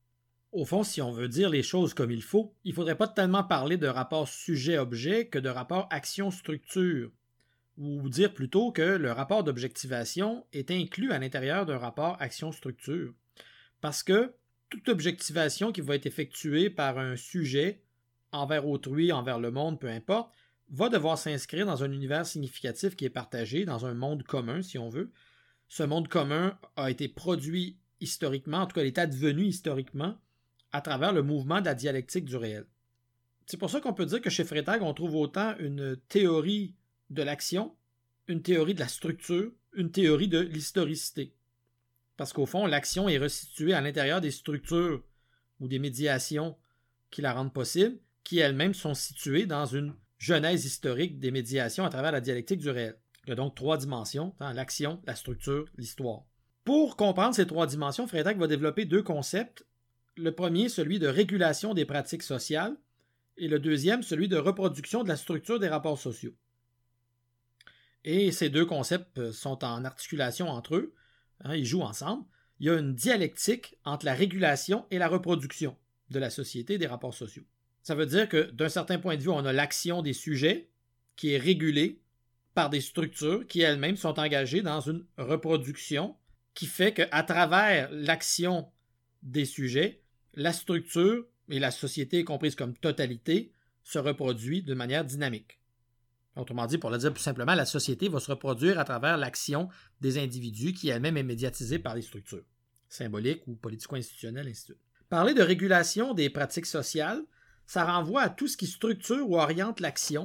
[0.52, 3.08] Au fond, si on veut dire les choses comme il faut, il ne faudrait pas
[3.08, 7.12] tellement parler de rapport sujet-objet que de rapport action-structure
[7.78, 13.14] ou dire plutôt que le rapport d'objectivation est inclus à l'intérieur d'un rapport action-structure.
[13.80, 14.34] Parce que
[14.68, 17.82] toute objectivation qui va être effectuée par un sujet
[18.32, 20.32] envers autrui, envers le monde, peu importe,
[20.70, 24.78] va devoir s'inscrire dans un univers significatif qui est partagé, dans un monde commun, si
[24.78, 25.10] on veut.
[25.68, 30.16] Ce monde commun a été produit historiquement, en tout cas, il est advenu historiquement
[30.72, 32.66] à travers le mouvement de la dialectique du réel.
[33.46, 36.74] C'est pour ça qu'on peut dire que chez Freytag, on trouve autant une théorie
[37.10, 37.74] de l'action,
[38.28, 41.34] une théorie de la structure, une théorie de l'historicité.
[42.16, 45.02] Parce qu'au fond, l'action est restituée à l'intérieur des structures
[45.58, 46.56] ou des médiations
[47.10, 51.90] qui la rendent possible, qui elles-mêmes sont situées dans une genèse historique des médiations à
[51.90, 52.96] travers la dialectique du réel.
[53.24, 56.24] Il y a donc trois dimensions, hein, l'action, la structure, l'histoire.
[56.64, 59.66] Pour comprendre ces trois dimensions, Freytag va développer deux concepts.
[60.16, 62.76] Le premier, celui de régulation des pratiques sociales,
[63.36, 66.34] et le deuxième, celui de reproduction de la structure des rapports sociaux.
[68.04, 70.94] Et ces deux concepts euh, sont en articulation entre eux,
[71.44, 72.24] hein, ils jouent ensemble.
[72.58, 75.76] Il y a une dialectique entre la régulation et la reproduction
[76.10, 77.44] de la société des rapports sociaux.
[77.82, 80.68] Ça veut dire que d'un certain point de vue, on a l'action des sujets
[81.16, 82.00] qui est régulée
[82.54, 86.16] par des structures qui elles-mêmes sont engagées dans une reproduction
[86.54, 88.68] qui fait qu'à travers l'action
[89.22, 90.02] des sujets,
[90.34, 95.59] la structure et la société comprise comme totalité se reproduit de manière dynamique.
[96.40, 99.68] Autrement dit, pour le dire plus simplement, la société va se reproduire à travers l'action
[100.00, 102.44] des individus qui elle-même est médiatisée par les structures,
[102.88, 104.78] symboliques ou politico-institutionnelles, ainsi de suite.
[105.10, 107.22] Parler de régulation des pratiques sociales,
[107.66, 110.24] ça renvoie à tout ce qui structure ou oriente l'action,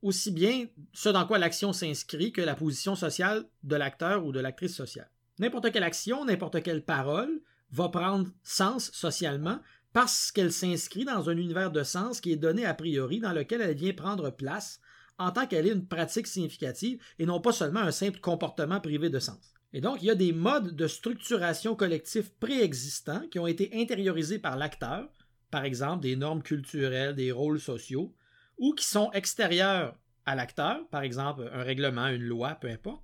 [0.00, 4.38] aussi bien ce dans quoi l'action s'inscrit que la position sociale de l'acteur ou de
[4.38, 5.10] l'actrice sociale.
[5.40, 7.40] N'importe quelle action, n'importe quelle parole
[7.72, 9.58] va prendre sens socialement
[9.92, 13.60] parce qu'elle s'inscrit dans un univers de sens qui est donné a priori dans lequel
[13.60, 14.80] elle vient prendre place
[15.18, 19.10] en tant qu'elle est une pratique significative et non pas seulement un simple comportement privé
[19.10, 19.52] de sens.
[19.72, 24.38] Et donc, il y a des modes de structuration collective préexistants qui ont été intériorisés
[24.38, 25.08] par l'acteur,
[25.50, 28.14] par exemple des normes culturelles, des rôles sociaux,
[28.56, 29.94] ou qui sont extérieurs
[30.24, 33.02] à l'acteur, par exemple un règlement, une loi, peu importe.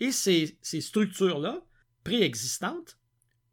[0.00, 1.62] Et ces, ces structures-là,
[2.04, 2.98] préexistantes,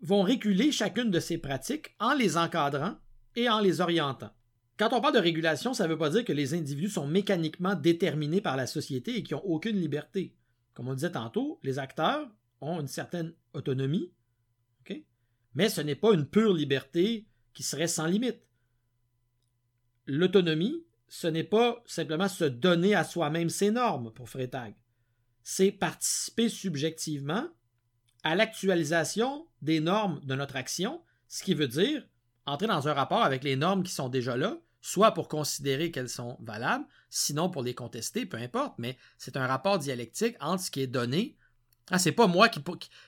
[0.02, 2.96] vont réguler chacune de ces pratiques en les encadrant
[3.36, 4.32] et en les orientant.
[4.78, 7.76] Quand on parle de régulation, ça ne veut pas dire que les individus sont mécaniquement
[7.76, 10.36] déterminés par la société et qu'ils n'ont aucune liberté.
[10.74, 12.28] Comme on disait tantôt, les acteurs
[12.62, 14.12] ont une certaine autonomie,
[15.56, 18.42] mais ce n'est pas une pure liberté qui serait sans limite.
[20.06, 24.76] L'autonomie, ce n'est pas simplement se donner à soi-même ses normes pour Freytag,
[25.44, 27.48] c'est participer subjectivement
[28.24, 32.04] à l'actualisation des normes de notre action, ce qui veut dire
[32.46, 36.10] entrer dans un rapport avec les normes qui sont déjà là, soit pour considérer qu'elles
[36.10, 40.72] sont valables, sinon pour les contester, peu importe, mais c'est un rapport dialectique entre ce
[40.72, 41.38] qui est donné.
[41.90, 42.60] Ah, c'est pas moi qui.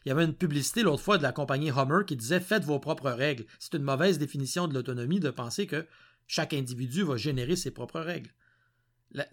[0.05, 2.79] Il y avait une publicité l'autre fois de la compagnie Hummer qui disait Faites vos
[2.79, 3.45] propres règles.
[3.59, 5.85] C'est une mauvaise définition de l'autonomie de penser que
[6.27, 8.33] chaque individu va générer ses propres règles.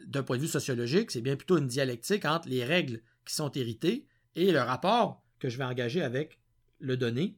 [0.07, 3.51] D'un point de vue sociologique, c'est bien plutôt une dialectique entre les règles qui sont
[3.51, 6.41] héritées et le rapport que je vais engager avec
[6.79, 7.37] le donné,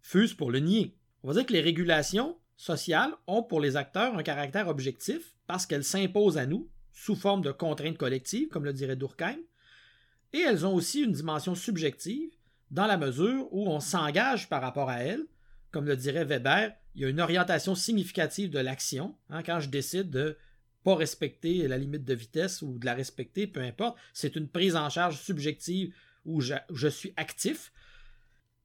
[0.00, 0.95] fuse pour le nier.
[1.22, 5.66] On va dire que les régulations sociales ont pour les acteurs un caractère objectif parce
[5.66, 9.38] qu'elles s'imposent à nous sous forme de contraintes collectives, comme le dirait Durkheim,
[10.32, 12.30] et elles ont aussi une dimension subjective
[12.70, 15.24] dans la mesure où on s'engage par rapport à elles.
[15.70, 19.14] Comme le dirait Weber, il y a une orientation significative de l'action.
[19.28, 20.36] Hein, quand je décide de
[20.84, 24.76] pas respecter la limite de vitesse ou de la respecter, peu importe, c'est une prise
[24.76, 25.94] en charge subjective
[26.24, 27.72] où je suis actif.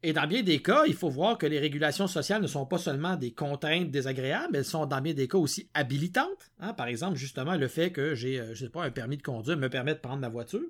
[0.04, 2.80] Et dans bien des cas, il faut voir que les régulations sociales ne sont pas
[2.80, 6.52] seulement des contraintes désagréables, elles sont dans bien des cas aussi habilitantes.
[6.60, 6.74] Hein.
[6.74, 9.58] Par exemple, justement, le fait que j'ai, euh, je sais pas, un permis de conduire
[9.58, 10.66] me permet de prendre ma voiture.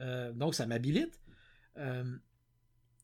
[0.00, 1.20] Euh, donc, ça m'habilite.
[1.76, 2.04] Euh,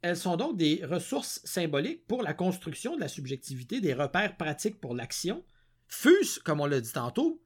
[0.00, 4.80] elles sont donc des ressources symboliques pour la construction de la subjectivité, des repères pratiques
[4.80, 5.44] pour l'action,
[5.88, 7.42] fût comme on l'a dit tantôt,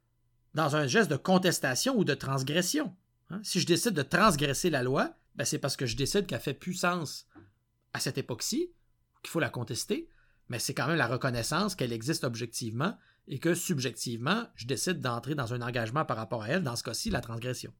[0.55, 2.95] dans un geste de contestation ou de transgression.
[3.31, 3.41] Hein.
[3.43, 6.55] Si je décide de transgresser la loi, ben c'est parce que je décide qu'elle fait
[6.55, 7.27] puissance
[7.93, 8.73] à cette époque-ci,
[9.23, 10.09] qu'il faut la contester,
[10.49, 12.97] mais c'est quand même la reconnaissance qu'elle existe objectivement
[13.29, 16.83] et que subjectivement, je décide d'entrer dans un engagement par rapport à elle, dans ce
[16.83, 17.73] cas-ci, la transgression.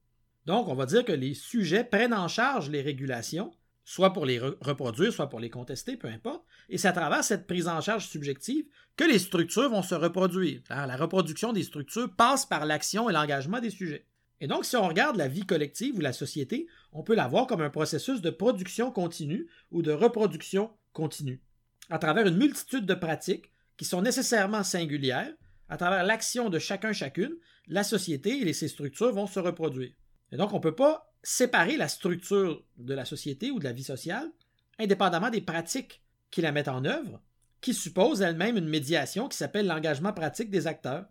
[0.45, 3.51] Donc, on va dire que les sujets prennent en charge les régulations,
[3.83, 7.47] soit pour les reproduire, soit pour les contester, peu importe, et c'est à travers cette
[7.47, 10.61] prise en charge subjective que les structures vont se reproduire.
[10.69, 14.07] La reproduction des structures passe par l'action et l'engagement des sujets.
[14.41, 17.47] Et donc, si on regarde la vie collective ou la société, on peut la voir
[17.47, 21.41] comme un processus de production continue ou de reproduction continue,
[21.89, 25.31] à travers une multitude de pratiques qui sont nécessairement singulières,
[25.69, 27.35] à travers l'action de chacun chacune,
[27.67, 29.93] la société et ses structures vont se reproduire.
[30.31, 33.73] Et donc, on ne peut pas séparer la structure de la société ou de la
[33.73, 34.31] vie sociale,
[34.79, 37.21] indépendamment des pratiques qui la mettent en œuvre,
[37.61, 41.05] qui supposent elles-mêmes une médiation qui s'appelle l'engagement pratique des acteurs.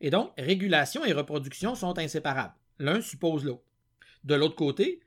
[0.00, 2.54] Et donc, régulation et reproduction sont inséparables.
[2.78, 3.64] L'un suppose l'autre.
[4.24, 5.00] De l'autre côté,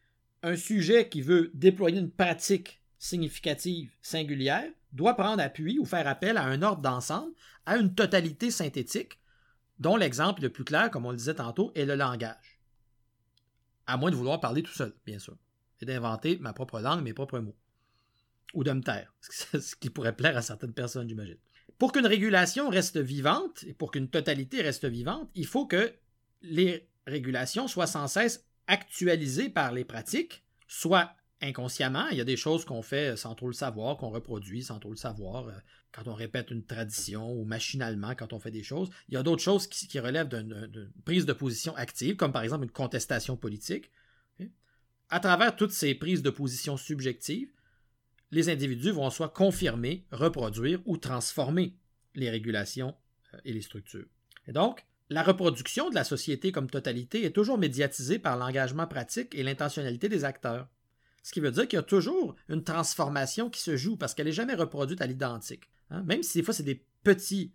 [0.43, 6.38] un sujet qui veut déployer une pratique significative singulière doit prendre appui ou faire appel
[6.38, 7.33] à un ordre d'ensemble,
[7.65, 9.19] à une totalité synthétique,
[9.79, 12.59] dont l'exemple le plus clair, comme on le disait tantôt, est le langage.
[13.85, 15.38] À moins de vouloir parler tout seul, bien sûr,
[15.81, 17.55] et d'inventer ma propre langue, mes propres mots.
[18.53, 21.38] Ou de me taire, ce qui pourrait plaire à certaines personnes, j'imagine.
[21.78, 25.93] Pour qu'une régulation reste vivante et pour qu'une totalité reste vivante, il faut que
[26.41, 31.11] les régulations soient sans cesse actualisées par les pratiques, soit
[31.41, 34.80] inconsciemment, il y a des choses qu'on fait sans trop le savoir, qu'on reproduit sans
[34.80, 35.53] trop le savoir, euh,
[35.91, 38.89] quand on répète une tradition ou machinalement quand on fait des choses.
[39.07, 42.65] Il y a d'autres choses qui, relèvent d'une prise de position active, comme par exemple
[42.65, 43.91] une contestation politique.
[45.09, 47.49] À travers toutes ces prises de position subjectives,
[48.32, 51.75] les individus vont soit confirmer, reproduire ou transformer
[52.15, 52.95] les régulations
[53.34, 54.07] euh, et les structures.
[54.47, 59.34] Et donc, la reproduction de la société comme totalité est toujours médiatisée par l'engagement pratique
[59.36, 60.67] et l'intentionnalité des acteurs.
[61.23, 64.28] Ce qui veut dire qu'il y a toujours une transformation qui se joue parce qu'elle
[64.28, 65.69] n'est jamais reproduite à l'identique.
[65.89, 66.03] Hein.
[66.03, 67.53] Même si des fois c'est des petits,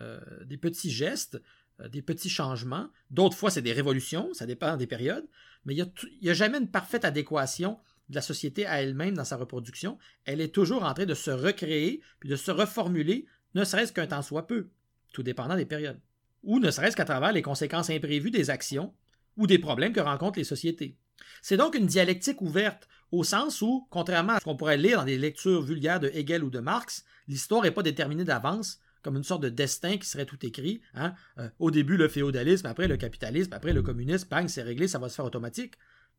[0.00, 1.40] euh, des petits gestes,
[1.80, 5.26] euh, des petits changements, d'autres fois c'est des révolutions, ça dépend des périodes,
[5.64, 5.92] mais il
[6.22, 7.78] n'y a, jamais une parfaite adéquation
[8.10, 11.30] de la société à elle-même dans sa reproduction, elle est toujours en train de se
[11.30, 14.68] recréer puis de se reformuler, ne serait-ce qu'un temps soit peu,
[15.12, 16.00] tout dépendant des périodes,
[16.42, 18.92] ou ne serait-ce qu'à travers les conséquences imprévues des actions
[19.36, 20.96] ou des problèmes que rencontrent les sociétés.
[21.42, 25.04] C'est donc une dialectique ouverte, au sens où, contrairement à ce qu'on pourrait lire dans
[25.04, 29.24] des lectures vulgaires de Hegel ou de Marx, l'histoire n'est pas déterminée d'avance, comme une
[29.24, 30.82] sorte de destin qui serait tout écrit.
[30.94, 31.14] Hein?
[31.38, 34.98] Euh, au début, le féodalisme, après le capitalisme, après le communisme, bang, c'est réglé, ça
[34.98, 35.74] va se faire automatique.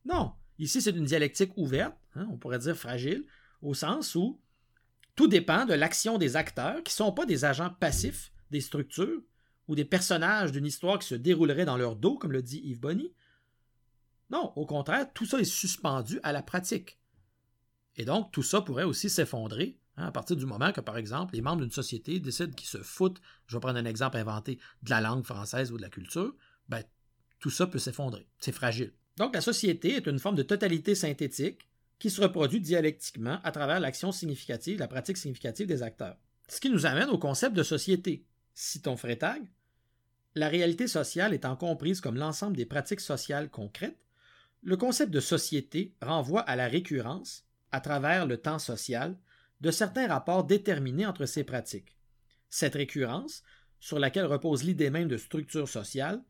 [0.06, 3.26] Non, Ici, c'est une dialectique ouverte, hein, on pourrait dire fragile,
[3.64, 4.39] au sens où
[5.16, 9.24] tout dépend de l'action des acteurs, qui ne sont pas des agents passifs des structures
[9.68, 12.80] ou des personnages d'une histoire qui se déroulerait dans leur dos, comme le dit Yves
[12.80, 13.12] Bonny.
[14.30, 16.99] Non, au contraire, tout ça est suspendu à la pratique.
[17.95, 21.34] Et donc, tout ça pourrait aussi s'effondrer hein, à partir du moment que, par exemple,
[21.34, 24.91] les membres d'une société décident qu'ils se foutent, je vais prendre un exemple inventé, de
[24.91, 26.36] la langue française ou de la culture,
[26.70, 26.84] ben,
[27.39, 28.28] tout ça peut s'effondrer.
[28.38, 28.93] C'est fragile.
[29.18, 31.68] Donc, la société est une forme de totalité synthétique
[31.99, 36.18] qui se reproduit dialectiquement à travers l'action significative, la pratique significative des acteurs.
[36.47, 38.26] Ce qui nous amène au concept de société.
[38.53, 39.43] Citons Freytag,
[40.36, 43.99] la réalité sociale étant comprise comme l'ensemble des pratiques sociales concrètes,
[44.64, 49.18] le concept de société renvoie à la récurrence, à travers le temps social,
[49.59, 51.95] de certains rapports déterminés entre ces pratiques.
[52.49, 53.43] Cette récurrence,
[53.80, 56.22] sur laquelle repose l'idée même de structure sociale,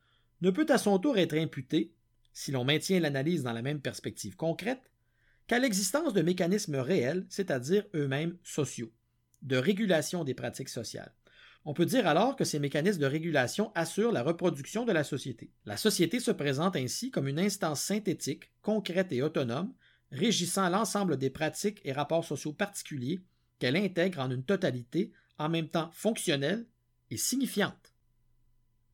[0.41, 1.93] ne peut à son tour être imputée,
[2.34, 4.91] si l'on maintient l'analyse dans la même perspective concrète,
[5.47, 8.91] qu'à l'existence de mécanismes réels, c'est-à-dire eux-mêmes sociaux,
[9.41, 11.13] de régulation des pratiques sociales.
[11.63, 15.51] On peut dire alors que ces mécanismes de régulation assurent la reproduction de la société.
[15.65, 19.73] La société se présente ainsi comme une instance synthétique, concrète et autonome,
[20.11, 23.19] régissant l'ensemble des pratiques et rapports sociaux particuliers
[23.59, 26.65] qu'elle intègre en une totalité, en même temps fonctionnelle
[27.11, 27.90] et signifiante.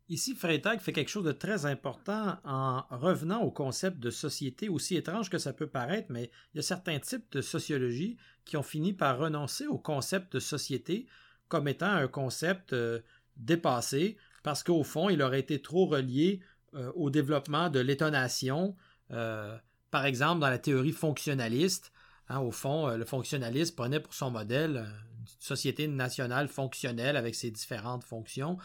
[0.10, 4.96] Ici, Freytag fait quelque chose de très important en revenant au concept de société, aussi
[4.96, 8.64] étrange que ça peut paraître, mais il y a certains types de sociologie qui ont
[8.64, 11.08] fini par renoncer au concept de société
[11.50, 13.02] comme étant un concept euh,
[13.36, 16.40] dépassé, parce qu'au fond, il aurait été trop relié
[16.74, 18.78] euh, au développement de l'étonnation.
[19.12, 19.58] Euh,
[19.92, 21.92] par exemple, dans la théorie fonctionnaliste,
[22.30, 24.88] hein, au fond, le fonctionnaliste prenait pour son modèle
[25.20, 28.58] une société nationale fonctionnelle avec ses différentes fonctions.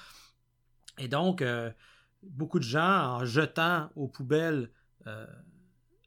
[0.98, 1.42] Et donc,
[2.22, 4.70] beaucoup de gens, en jetant aux poubelles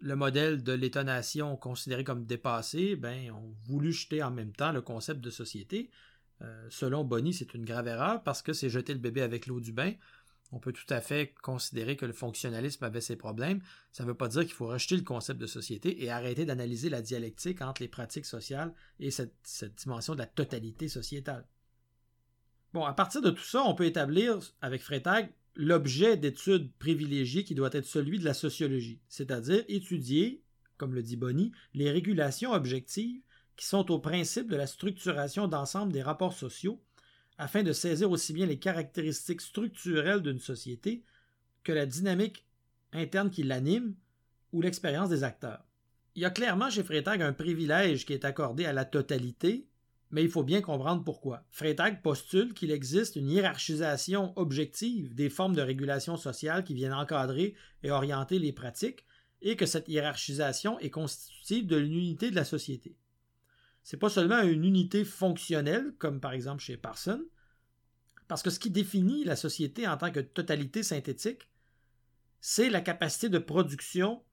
[0.05, 4.81] le modèle de l'État-nation considéré comme dépassé, ben, ont voulu jeter en même temps le
[4.81, 5.89] concept de société.
[6.41, 9.59] Euh, selon Bonny, c'est une grave erreur parce que c'est jeter le bébé avec l'eau
[9.59, 9.93] du bain.
[10.51, 13.61] On peut tout à fait considérer que le fonctionnalisme avait ses problèmes.
[13.91, 16.89] Ça ne veut pas dire qu'il faut rejeter le concept de société et arrêter d'analyser
[16.89, 21.47] la dialectique entre les pratiques sociales et cette dimension de la totalité sociétale.
[22.75, 27.55] Bon, à partir de tout ça, on peut établir avec Freytag l'objet d'étude privilégié qui
[27.55, 30.43] doit être celui de la sociologie, c'est-à-dire étudier,
[30.75, 33.21] comme le dit Bonny, les régulations objectives
[33.55, 36.81] qui sont au principe de la structuration d'ensemble des rapports sociaux,
[37.37, 41.05] afin de saisir aussi bien les caractéristiques structurelles d'une société
[41.63, 42.45] que la dynamique
[42.91, 43.95] interne qui l'anime
[44.51, 45.63] ou l'expérience des acteurs.
[46.15, 49.65] Il y a clairement chez Freytag un privilège qui est accordé à la totalité,
[50.11, 51.43] mais il faut bien comprendre pourquoi.
[51.51, 57.55] Freytag postule qu'il existe une hiérarchisation objective des formes de régulation sociale qui viennent encadrer
[57.83, 59.05] et orienter les pratiques,
[59.41, 62.97] et que cette hiérarchisation est constitutive de l'unité de la société
[63.85, 67.23] c'est pas seulement une unité fonctionnelle, comme par exemple chez Parson,
[68.27, 71.47] parce que ce qui définit la société en tant que totalité synthétique,
[72.41, 74.23] c'est la capacité de production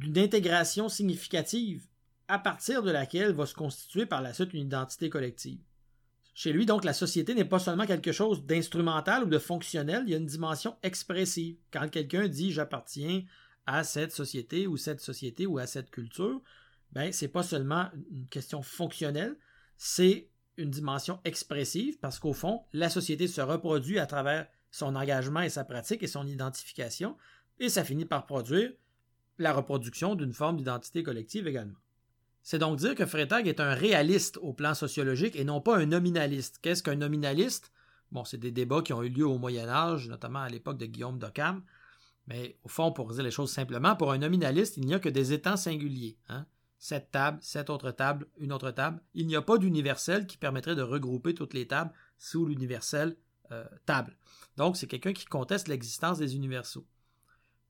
[0.00, 1.88] d'une intégration significative
[2.28, 5.60] à partir de laquelle va se constituer par la suite une identité collective.
[6.34, 10.10] Chez lui, donc, la société n'est pas seulement quelque chose d'instrumental ou de fonctionnel, il
[10.10, 11.56] y a une dimension expressive.
[11.70, 13.22] Quand quelqu'un dit j'appartiens
[13.66, 16.42] à cette société ou cette société ou à cette culture,
[16.92, 19.36] ben, c'est pas seulement une question fonctionnelle,
[19.76, 25.40] c'est une dimension expressive parce qu'au fond, la société se reproduit à travers son engagement
[25.40, 27.16] et sa pratique et son identification,
[27.60, 28.72] et ça finit par produire
[29.38, 31.78] la reproduction d'une forme d'identité collective également.
[32.44, 35.86] C'est donc dire que Freytag est un réaliste au plan sociologique et non pas un
[35.86, 36.60] nominaliste.
[36.62, 37.72] Qu'est-ce qu'un nominaliste?
[38.12, 40.86] Bon, c'est des débats qui ont eu lieu au Moyen Âge, notamment à l'époque de
[40.86, 41.64] Guillaume d'Occam.
[42.28, 45.08] Mais au fond, pour dire les choses simplement, pour un nominaliste, il n'y a que
[45.08, 46.16] des étangs singuliers.
[46.28, 46.46] Hein?
[46.84, 49.00] cette table, cette autre table, une autre table.
[49.14, 53.16] Il n'y a pas d'universel qui permettrait de regrouper toutes les tables sous l'universel
[53.52, 54.18] euh, table.
[54.58, 56.86] Donc, c'est quelqu'un qui conteste l'existence des universaux.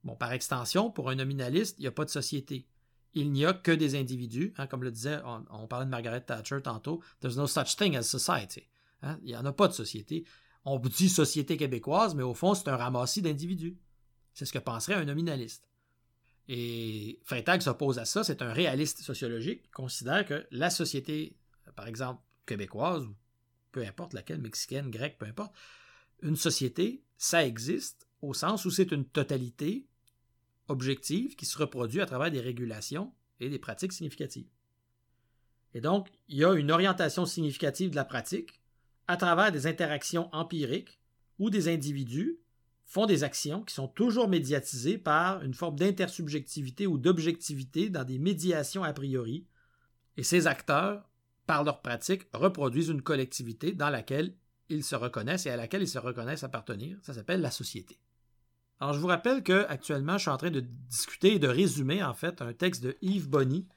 [0.03, 2.67] Bon, par extension, pour un nominaliste, il n'y a pas de société.
[3.15, 4.53] Il n'y a que des individus.
[4.57, 8.03] Hein, comme le disait, on, parlait de Margaret Thatcher tantôt, there's no such thing as
[8.03, 8.67] society.
[9.01, 9.17] Hein.
[9.23, 10.25] il n'y en a pas de société.
[10.65, 13.77] On dit société québécoise, mais au fond, c'est un ramassis d'individus.
[14.33, 15.69] C'est ce que penserait un nominaliste.
[16.47, 21.37] Et Freytag s'oppose à ça, c'est un réaliste sociologique, qui considère que la société,
[21.75, 23.15] par exemple, québécoise, ou
[23.71, 25.55] peu importe laquelle, mexicaine, grecque, peu importe,
[26.21, 29.87] une société, ça existe au sens où c'est une totalité
[30.67, 34.47] objective qui se reproduit à travers des régulations et des pratiques significatives.
[35.73, 38.61] Et donc, il y a une orientation significative de la pratique
[39.07, 40.99] à travers des interactions empiriques
[41.37, 42.39] où des individus
[42.85, 48.19] font des actions qui sont toujours médiatisées par une forme d'intersubjectivité ou d'objectivité dans des
[48.19, 49.45] médiations a priori.
[50.17, 51.09] Et ces acteurs,
[51.45, 54.35] par leur pratique, reproduisent une collectivité dans laquelle
[54.69, 56.97] ils se reconnaissent et à laquelle ils se reconnaissent appartenir.
[57.01, 57.99] Ça s'appelle la société.
[58.79, 62.03] Alors, je vous rappelle que actuellement, je suis en train de discuter et de résumer
[62.03, 63.67] en fait un texte de Yves Bonny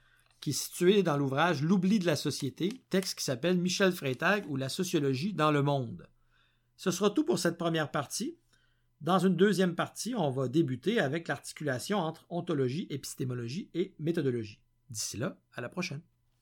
[0.41, 4.57] qui est situé dans l'ouvrage L'oubli de la société, texte qui s'appelle Michel Freytag ou
[4.57, 6.09] La sociologie dans le monde.
[6.77, 8.39] Ce sera tout pour cette première partie.
[9.01, 14.61] Dans une deuxième partie, on va débuter avec l'articulation entre ontologie, épistémologie et méthodologie.
[14.91, 16.03] D'ici là, à la prochaine.